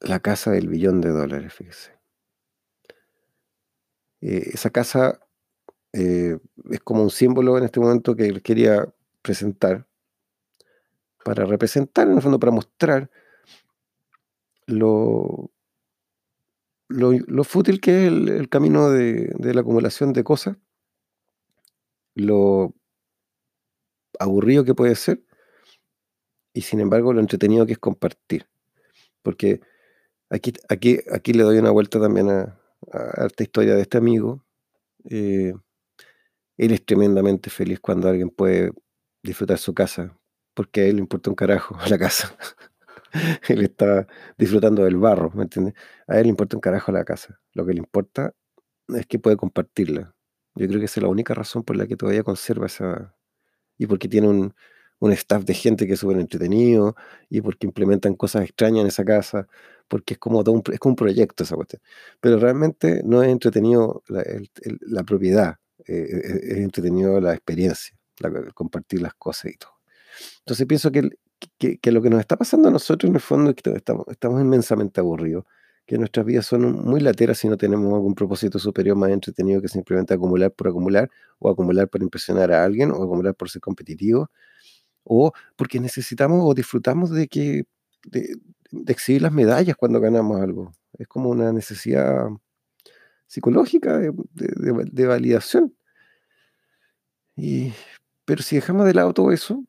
La 0.00 0.20
casa 0.20 0.50
del 0.50 0.68
billón 0.68 1.00
de 1.00 1.10
dólares, 1.10 1.52
fíjese. 1.52 1.92
Eh, 4.20 4.50
esa 4.52 4.70
casa 4.70 5.20
eh, 5.92 6.38
es 6.70 6.80
como 6.80 7.02
un 7.02 7.10
símbolo 7.10 7.58
en 7.58 7.64
este 7.64 7.80
momento 7.80 8.16
que 8.16 8.40
quería 8.40 8.86
presentar, 9.22 9.86
para 11.24 11.46
representar, 11.46 12.08
en 12.08 12.16
el 12.16 12.22
fondo, 12.22 12.38
para 12.38 12.52
mostrar 12.52 13.10
lo, 14.66 15.50
lo, 16.88 17.44
fútil 17.44 17.80
que 17.80 18.06
es 18.06 18.12
el, 18.12 18.48
camino 18.48 18.90
de, 18.90 19.32
la 19.38 19.60
acumulación 19.60 20.12
de 20.12 20.24
cosas, 20.24 20.56
lo 22.14 22.74
aburrido 24.18 24.64
que 24.64 24.74
puede 24.74 24.94
ser, 24.94 25.22
y 26.52 26.62
sin 26.62 26.80
embargo 26.80 27.12
lo 27.12 27.20
entretenido 27.20 27.66
que 27.66 27.72
es 27.72 27.78
compartir. 27.78 28.46
Porque 29.22 29.60
aquí, 30.30 30.52
aquí, 30.68 31.00
aquí 31.12 31.32
le 31.32 31.44
doy 31.44 31.58
una 31.58 31.70
vuelta 31.70 32.00
también 32.00 32.30
a, 32.30 32.58
esta 33.26 33.42
historia 33.42 33.74
de 33.74 33.82
este 33.82 33.98
amigo. 33.98 34.44
Eh, 35.10 35.54
él 36.56 36.72
es 36.72 36.84
tremendamente 36.84 37.50
feliz 37.50 37.80
cuando 37.80 38.08
alguien 38.08 38.30
puede 38.30 38.72
disfrutar 39.22 39.58
su 39.58 39.74
casa, 39.74 40.16
porque 40.54 40.82
a 40.82 40.84
él 40.84 40.96
le 40.96 41.02
importa 41.02 41.30
un 41.30 41.36
carajo 41.36 41.76
la 41.88 41.98
casa. 41.98 42.36
él 43.48 43.62
está 43.62 44.06
disfrutando 44.38 44.84
del 44.84 44.96
barro, 44.96 45.30
¿me 45.34 45.44
entiendes? 45.44 45.74
A 46.06 46.18
él 46.18 46.24
le 46.24 46.28
importa 46.30 46.56
un 46.56 46.60
carajo 46.60 46.92
la 46.92 47.04
casa. 47.04 47.40
Lo 47.52 47.66
que 47.66 47.72
le 47.72 47.78
importa 47.78 48.34
es 48.88 49.06
que 49.06 49.18
puede 49.18 49.36
compartirla. 49.36 50.13
Yo 50.54 50.68
creo 50.68 50.78
que 50.80 50.86
esa 50.86 51.00
es 51.00 51.02
la 51.02 51.08
única 51.08 51.34
razón 51.34 51.64
por 51.64 51.76
la 51.76 51.86
que 51.86 51.96
todavía 51.96 52.22
conserva 52.22 52.66
esa... 52.66 53.14
Y 53.78 53.86
porque 53.86 54.08
tiene 54.08 54.28
un, 54.28 54.54
staff 55.12 55.44
de 55.44 55.52
gente 55.52 55.86
que 55.86 55.94
es 55.94 56.00
súper 56.00 56.18
entretenido 56.18 56.96
y 57.28 57.42
porque 57.42 57.66
implementan 57.66 58.14
cosas 58.14 58.44
extrañas 58.44 58.80
en 58.82 58.86
esa 58.86 59.04
casa, 59.04 59.46
porque 59.86 60.14
es 60.14 60.18
como, 60.18 60.40
un, 60.40 60.62
es 60.72 60.78
como 60.78 60.92
un 60.92 60.96
proyecto 60.96 61.44
esa 61.44 61.56
cuestión. 61.56 61.82
Pero 62.20 62.38
realmente 62.38 63.02
no 63.04 63.22
es 63.22 63.28
entretenido 63.28 64.02
la, 64.08 65.02
propiedad, 65.04 65.56
eh, 65.86 65.94
eh, 65.94 66.40
es 66.52 66.56
entretenido 66.58 67.20
la 67.20 67.34
experiencia, 67.34 67.94
compartir 68.54 69.02
las 69.02 69.12
cosas 69.14 69.52
y 69.52 69.56
todo. 69.58 69.72
Entonces 70.40 70.66
pienso 70.66 70.90
que 70.90 71.10
que, 71.58 71.92
lo 71.92 72.02
que 72.02 72.10
nos 72.10 72.20
está 72.20 72.36
pasando 72.36 72.68
a 72.68 72.70
nosotros 72.70 73.08
en 73.08 73.16
el 73.16 73.20
fondo 73.20 73.50
es 73.50 73.56
que 73.56 73.70
estamos, 73.70 74.06
estamos 74.08 74.40
inmensamente 74.40 75.00
aburridos, 75.00 75.44
que 75.86 75.98
nuestras 75.98 76.24
vidas 76.24 76.46
son 76.46 76.84
muy 76.84 77.00
lateras 77.00 77.38
si 77.38 77.48
no 77.48 77.56
tenemos 77.56 77.92
algún 77.92 78.14
propósito 78.14 78.58
superior 78.58 78.96
más 78.96 79.10
entretenido 79.10 79.60
que 79.60 79.68
simplemente 79.68 80.14
acumular 80.14 80.50
por 80.52 80.68
acumular, 80.68 81.10
o 81.38 81.50
acumular 81.50 81.88
por 81.88 82.02
impresionar 82.02 82.52
a 82.52 82.64
alguien, 82.64 82.90
o 82.90 83.02
acumular 83.02 83.34
por 83.34 83.50
ser 83.50 83.60
competitivo, 83.60 84.30
o 85.04 85.32
porque 85.56 85.80
necesitamos 85.80 86.40
o 86.42 86.54
disfrutamos 86.54 87.10
de 87.10 87.28
que 87.28 87.64
de, 88.06 88.36
exhibir 88.88 89.22
las 89.22 89.32
medallas 89.32 89.76
cuando 89.76 90.00
ganamos 90.00 90.40
algo. 90.40 90.72
Es 90.98 91.06
como 91.08 91.30
una 91.30 91.52
necesidad 91.52 92.28
psicológica 93.26 93.98
de, 93.98 95.06
validación. 95.06 95.74
Y, 97.36 97.72
pero 98.24 98.42
si 98.42 98.56
dejamos 98.56 98.86
de 98.86 98.94
lado 98.94 99.12
todo 99.12 99.32
eso, 99.32 99.64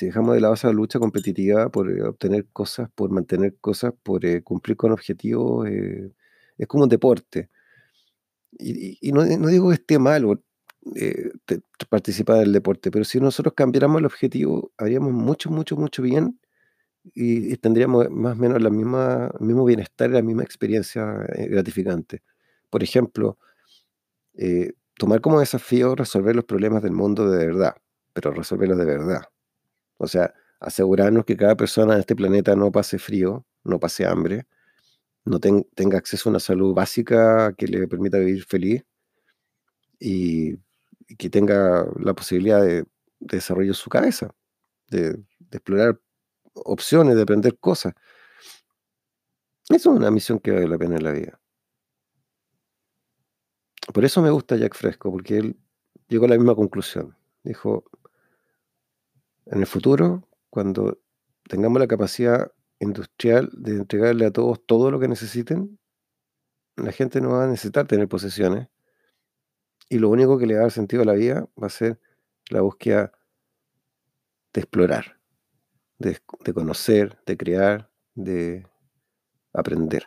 si 0.00 0.06
dejamos 0.06 0.34
de 0.34 0.40
lado 0.40 0.54
esa 0.54 0.72
lucha 0.72 0.98
competitiva 0.98 1.68
por 1.68 1.90
eh, 1.90 2.02
obtener 2.02 2.46
cosas, 2.54 2.88
por 2.94 3.10
mantener 3.10 3.58
cosas, 3.60 3.92
por 4.02 4.24
eh, 4.24 4.42
cumplir 4.42 4.74
con 4.74 4.92
objetivos, 4.92 5.68
eh, 5.68 6.10
es 6.56 6.66
como 6.66 6.84
un 6.84 6.88
deporte. 6.88 7.50
Y, 8.52 9.12
no, 9.12 9.24
digo 9.24 9.68
que 9.68 9.74
esté 9.74 9.98
malo 9.98 10.42
participar 11.90 12.38
del 12.38 12.52
deporte, 12.52 12.90
pero 12.90 13.04
si 13.04 13.20
nosotros 13.20 13.54
cambiáramos 13.54 14.00
el 14.00 14.06
objetivo, 14.06 14.72
haríamos 14.78 15.12
mucho, 15.12 15.50
mucho, 15.50 15.76
mucho 15.76 16.02
bien 16.02 16.40
y, 17.14 17.56
tendríamos 17.58 18.10
más 18.10 18.38
o 18.38 18.40
menos 18.40 18.62
la 18.62 18.70
misma, 18.70 19.30
el 19.38 19.46
mismo 19.46 19.64
bienestar 19.66 20.10
y 20.10 20.14
la 20.14 20.22
misma 20.22 20.42
experiencia 20.42 21.04
gratificante. 21.50 22.22
Por 22.70 22.82
ejemplo, 22.82 23.38
tomar 24.98 25.20
como 25.20 25.40
desafío 25.40 25.94
resolver 25.94 26.34
los 26.34 26.44
problemas 26.46 26.82
del 26.82 26.92
mundo 26.92 27.30
de 27.30 27.46
verdad, 27.46 27.74
pero 28.14 28.32
resolverlos 28.32 28.78
de 28.78 28.86
verdad. 28.86 29.22
O 30.00 30.08
sea, 30.08 30.32
asegurarnos 30.60 31.26
que 31.26 31.36
cada 31.36 31.56
persona 31.56 31.92
en 31.92 32.00
este 32.00 32.16
planeta 32.16 32.56
no 32.56 32.72
pase 32.72 32.98
frío, 32.98 33.44
no 33.64 33.78
pase 33.78 34.06
hambre, 34.06 34.46
no 35.26 35.38
tenga 35.40 35.98
acceso 35.98 36.30
a 36.30 36.32
una 36.32 36.40
salud 36.40 36.72
básica 36.72 37.52
que 37.52 37.66
le 37.66 37.86
permita 37.86 38.18
vivir 38.18 38.44
feliz 38.46 38.82
y, 39.98 40.56
que 41.18 41.28
tenga 41.28 41.86
la 41.98 42.14
posibilidad 42.14 42.62
de, 42.64 42.86
desarrollar 43.20 43.74
su 43.74 43.90
cabeza, 43.90 44.34
de, 44.88 45.22
explorar 45.50 46.00
opciones, 46.54 47.14
de 47.14 47.22
aprender 47.22 47.58
cosas. 47.58 47.92
Eso 49.68 49.92
es 49.92 49.98
una 49.98 50.10
misión 50.10 50.38
que 50.38 50.50
vale 50.50 50.66
la 50.66 50.78
pena 50.78 50.96
en 50.96 51.04
la 51.04 51.12
vida. 51.12 51.38
Por 53.92 54.06
eso 54.06 54.22
me 54.22 54.30
gusta 54.30 54.56
Jack 54.56 54.74
Fresco, 54.74 55.12
porque 55.12 55.36
él 55.36 55.56
llegó 56.08 56.24
a 56.24 56.28
la 56.28 56.38
misma 56.38 56.54
conclusión. 56.54 57.14
Dijo, 57.44 57.84
en 59.50 59.60
el 59.60 59.66
futuro, 59.66 60.28
cuando 60.48 61.00
tengamos 61.48 61.80
la 61.80 61.88
capacidad 61.88 62.52
industrial 62.78 63.50
de 63.52 63.72
entregarle 63.72 64.26
a 64.26 64.30
todos 64.30 64.64
todo 64.64 64.90
lo 64.90 65.00
que 65.00 65.08
necesiten, 65.08 65.78
la 66.76 66.92
gente 66.92 67.20
no 67.20 67.30
va 67.30 67.44
a 67.44 67.48
necesitar 67.48 67.86
tener 67.86 68.08
posesiones 68.08 68.68
y 69.88 69.98
lo 69.98 70.08
único 70.08 70.38
que 70.38 70.46
le 70.46 70.54
va 70.54 70.60
a 70.60 70.62
dar 70.62 70.70
sentido 70.70 71.02
a 71.02 71.06
la 71.06 71.14
vida 71.14 71.48
va 71.60 71.66
a 71.66 71.70
ser 71.70 72.00
la 72.48 72.60
búsqueda 72.60 73.12
de 74.54 74.60
explorar, 74.60 75.18
de, 75.98 76.18
de 76.44 76.54
conocer, 76.54 77.18
de 77.26 77.36
crear, 77.36 77.90
de 78.14 78.66
aprender. 79.52 80.04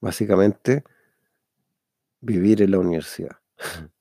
Básicamente, 0.00 0.82
vivir 2.20 2.62
en 2.62 2.70
la 2.70 2.78
universidad. 2.78 3.36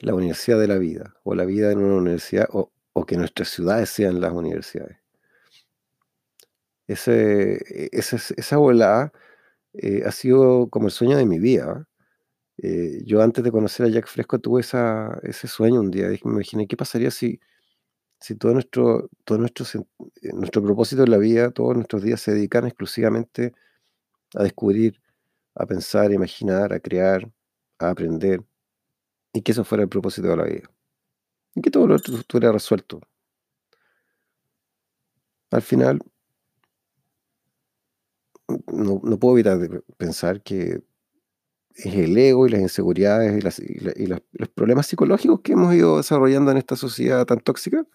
la 0.00 0.14
universidad 0.14 0.58
de 0.58 0.68
la 0.68 0.78
vida, 0.78 1.14
o 1.22 1.34
la 1.34 1.44
vida 1.44 1.70
en 1.70 1.78
una 1.78 1.96
universidad, 1.96 2.48
o, 2.52 2.72
o 2.98 3.04
que 3.04 3.18
nuestras 3.18 3.50
ciudades 3.50 3.90
sean 3.90 4.20
las 4.22 4.32
universidades. 4.32 4.96
Esa, 6.88 7.12
esa 7.92 8.56
volada 8.56 9.12
eh, 9.74 10.02
ha 10.06 10.12
sido 10.12 10.70
como 10.70 10.86
el 10.86 10.92
sueño 10.92 11.18
de 11.18 11.26
mi 11.26 11.38
vida. 11.38 11.86
Eh, 12.56 13.02
yo 13.04 13.22
antes 13.22 13.44
de 13.44 13.52
conocer 13.52 13.86
a 13.86 13.90
Jack 13.90 14.06
Fresco 14.08 14.38
tuve 14.38 14.62
esa, 14.62 15.20
ese 15.24 15.46
sueño 15.46 15.80
un 15.80 15.90
día. 15.90 16.08
Me 16.08 16.32
imaginé 16.32 16.66
qué 16.66 16.76
pasaría 16.76 17.10
si, 17.10 17.38
todo, 18.38 18.58
eh, 18.58 19.74
nuestro 20.32 20.62
propósito 20.62 21.04
en 21.04 21.10
la 21.10 21.18
vida, 21.18 21.50
todos 21.50 21.76
nuestros 21.76 22.02
días 22.02 22.20
se 22.22 22.32
dedican 22.32 22.66
exclusivamente 22.66 23.52
a 24.34 24.42
descubrir, 24.42 25.02
a 25.54 25.66
pensar, 25.66 26.10
a 26.10 26.14
imaginar, 26.14 26.72
a 26.72 26.80
crear, 26.80 27.30
a 27.78 27.90
aprender, 27.90 28.40
y 29.34 29.42
que 29.42 29.52
eso 29.52 29.64
fuera 29.64 29.82
el 29.84 29.90
propósito 29.90 30.28
de 30.28 30.36
la 30.36 30.44
vida 30.44 30.75
y 31.56 31.62
que 31.62 31.70
todo 31.70 31.86
lo 31.86 31.96
otro 31.96 32.16
estuviera 32.16 32.52
resuelto. 32.52 33.00
Al 35.50 35.62
final, 35.62 36.00
no, 38.68 39.00
puedo 39.18 39.38
evitar 39.38 39.82
pensar 39.96 40.42
que 40.42 40.82
es 41.74 41.94
el 41.94 42.16
ego 42.16 42.46
y 42.46 42.50
las 42.50 42.60
inseguridades 42.60 43.58
y, 43.58 44.06
los 44.06 44.48
problemas 44.54 44.86
psicológicos 44.86 45.40
que 45.40 45.52
hemos 45.52 45.74
ido 45.74 45.96
desarrollando 45.96 46.50
en 46.50 46.58
esta 46.58 46.76
sociedad 46.76 47.24
tan 47.26 47.40
tóxica 47.40 47.86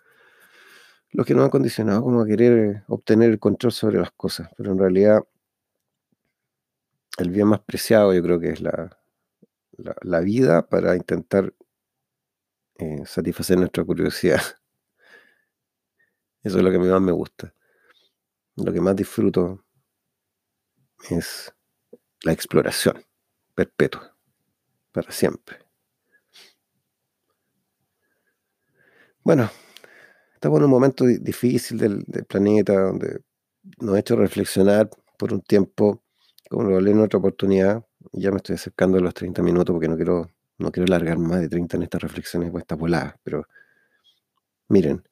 los 1.12 1.26
que 1.26 1.36
nos 1.36 1.43
han 1.43 1.50
condicionado 1.50 2.02
como 2.04 2.21
a 2.21 2.26
querer 2.26 2.84
obtener 2.88 3.32
el 3.32 3.39
control 3.39 3.74
sobre 3.74 4.00
las 4.00 4.12
cosas. 4.12 4.50
Pero 4.58 4.71
en 4.71 4.80
realidad, 4.80 5.24
el 7.17 7.30
bien 7.30 7.47
más 7.47 7.60
preciado 7.60 8.13
yo 8.13 8.24
creo 8.24 8.39
que 8.39 8.52
es 8.52 8.62
la, 8.62 8.97
la 10.02 10.19
vida 10.21 10.67
para 10.67 10.95
intentar 10.95 11.54
eh, 12.82 13.06
satisfacer 13.06 13.60
nuestra 13.60 13.84
curiosidad. 13.84 14.41
Eso 16.44 16.58
es 16.58 16.63
lo 16.63 16.72
que 16.72 16.80
más 16.80 17.00
me 17.00 17.12
gusta. 17.12 17.54
Lo 18.56 18.74
que 18.74 18.82
más 18.82 18.96
disfruto 18.96 19.63
es 21.12 21.54
la 22.24 22.32
exploración 22.32 23.06
perpetua, 23.54 24.17
para 24.91 25.12
siempre. 25.12 25.60
Bueno, 29.24 29.52
estamos 30.34 30.58
en 30.58 30.65
un 30.65 30.72
momento 30.72 31.06
difícil 31.06 31.78
del, 31.78 32.04
planeta 32.28 32.74
donde 32.82 33.22
nos 33.80 33.96
ha 33.96 34.00
hecho 34.00 34.15
reflexionar 34.15 34.89
por 35.20 35.34
un 35.34 35.41
tiempo, 35.41 36.04
como 36.50 36.63
lo 36.63 36.78
hablé 36.78 36.91
en 36.91 37.02
otra 37.02 37.20
oportunidad, 37.20 37.86
ya 38.12 38.32
me 38.32 38.38
estoy 38.38 38.56
acercando 38.56 38.98
a 38.98 39.02
los 39.02 39.13
30 39.13 39.44
minutos 39.44 39.72
porque 39.72 39.88
no 39.88 39.96
quiero 39.96 40.32
no 40.62 40.71
quiero 40.71 40.88
largar 40.88 41.17
más 41.17 41.41
de 41.41 41.50
30 41.50 41.78
en 41.78 41.84
estas 41.84 42.02
reflexiones 42.02 42.52
o 42.54 42.60
estas 42.60 42.78
voladas, 42.78 43.15
pero 43.24 43.47
miren, 44.69 45.04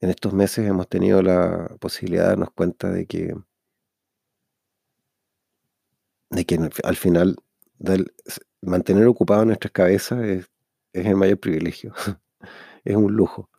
en 0.00 0.10
estos 0.10 0.32
meses 0.34 0.68
hemos 0.68 0.88
tenido 0.88 1.22
la 1.22 1.68
posibilidad 1.80 2.24
de 2.24 2.28
darnos 2.30 2.50
cuenta 2.52 2.90
de 2.90 3.06
que, 3.06 3.34
de 6.30 6.44
que 6.44 6.58
al 6.82 6.96
final 6.96 7.36
mantener 8.60 9.06
ocupado 9.06 9.44
nuestras 9.44 9.72
cabezas 9.72 10.22
es, 10.24 10.50
el 10.92 11.16
mayor 11.16 11.40
privilegio, 11.40 11.94
es 12.84 12.96
un 12.96 13.14
lujo, 13.14 13.50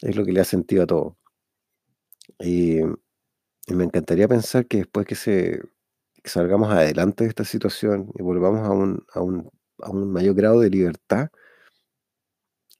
es 0.00 0.16
lo 0.16 0.24
que 0.24 0.32
le 0.32 0.40
ha 0.40 0.44
sentido 0.44 0.84
a 0.84 0.86
todo. 0.86 1.18
Y, 2.38 2.80
me 3.68 3.84
encantaría 3.84 4.28
pensar 4.28 4.66
que 4.66 4.78
después 4.78 5.06
que 5.06 5.14
se 5.14 5.62
salgamos 6.24 6.72
adelante 6.72 7.24
de 7.24 7.30
esta 7.30 7.44
situación 7.44 8.10
y 8.18 8.22
volvamos 8.22 8.66
a 8.66 8.72
un, 8.72 9.04
a 9.12 9.20
un, 9.20 9.50
a 9.80 9.90
un 9.90 10.10
mayor 10.10 10.34
grado 10.34 10.60
de 10.60 10.70
libertad, 10.70 11.28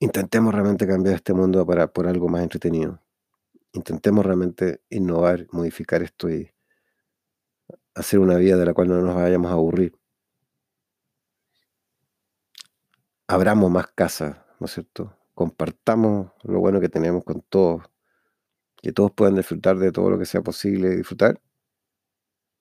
intentemos 0.00 0.54
realmente 0.54 0.87
cambiar 0.87 1.16
este 1.16 1.35
mundo 1.35 1.66
para, 1.66 1.87
por 1.92 2.07
algo 2.07 2.28
más 2.28 2.42
entretenido. 2.42 3.00
Intentemos 3.72 4.24
realmente 4.24 4.83
innovar, 4.90 5.46
modificar 5.52 6.02
esto 6.02 6.30
y 6.30 6.50
hacer 7.94 8.18
una 8.18 8.37
vida 8.37 8.57
de 8.57 8.66
la 8.66 8.74
cual 8.74 8.88
no 8.88 9.00
nos 9.02 9.14
vayamos 9.14 9.50
a 9.50 9.54
aburrir. 9.54 9.94
Abramos 13.26 13.70
más 13.70 13.88
casas, 13.88 14.37
¿no 14.61 14.66
es 14.66 14.72
cierto? 14.72 15.16
Compartamos 15.35 16.33
lo 16.42 16.61
bueno 16.61 16.80
que 16.80 16.88
tenemos 16.88 17.24
con 17.24 17.42
todos, 17.42 17.83
que 18.76 18.92
todos 18.92 19.12
puedan 19.12 19.35
disfrutar 19.35 19.76
de 19.78 19.92
todo 19.92 20.11
lo 20.11 20.18
que 20.18 20.26
sea 20.26 20.42
posible 20.42 20.96
disfrutar 20.96 21.40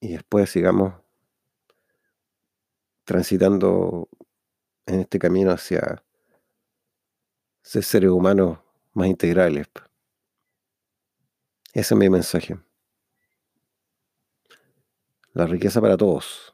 y 0.03 0.11
después 0.11 0.49
sigamos 0.49 0.95
transitando 3.05 4.09
en 4.85 4.99
este 4.99 5.17
camino 5.17 5.51
hacia 5.51 6.03
ser 7.61 7.83
seres 7.85 8.09
humanos 8.09 8.59
más 8.91 9.07
integrales. 9.07 9.67
Ese 11.71 11.93
es 11.93 11.97
mi 11.97 12.09
mensaje. 12.09 12.59
La 15.31 15.45
riqueza 15.45 15.79
para 15.79 15.95
todos 15.95 16.53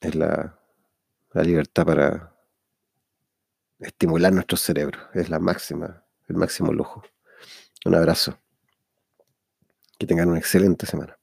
es 0.00 0.14
la, 0.14 0.58
la 1.32 1.42
libertad 1.42 1.84
para 1.84 2.34
estimular 3.78 4.32
nuestro 4.32 4.56
cerebro. 4.56 5.00
Es 5.12 5.28
la 5.28 5.38
máxima, 5.38 6.02
el 6.28 6.36
máximo 6.36 6.72
lujo. 6.72 7.02
Un 7.84 7.94
abrazo. 7.94 8.38
Que 9.98 10.06
tengan 10.06 10.30
una 10.30 10.38
excelente 10.38 10.86
semana. 10.86 11.19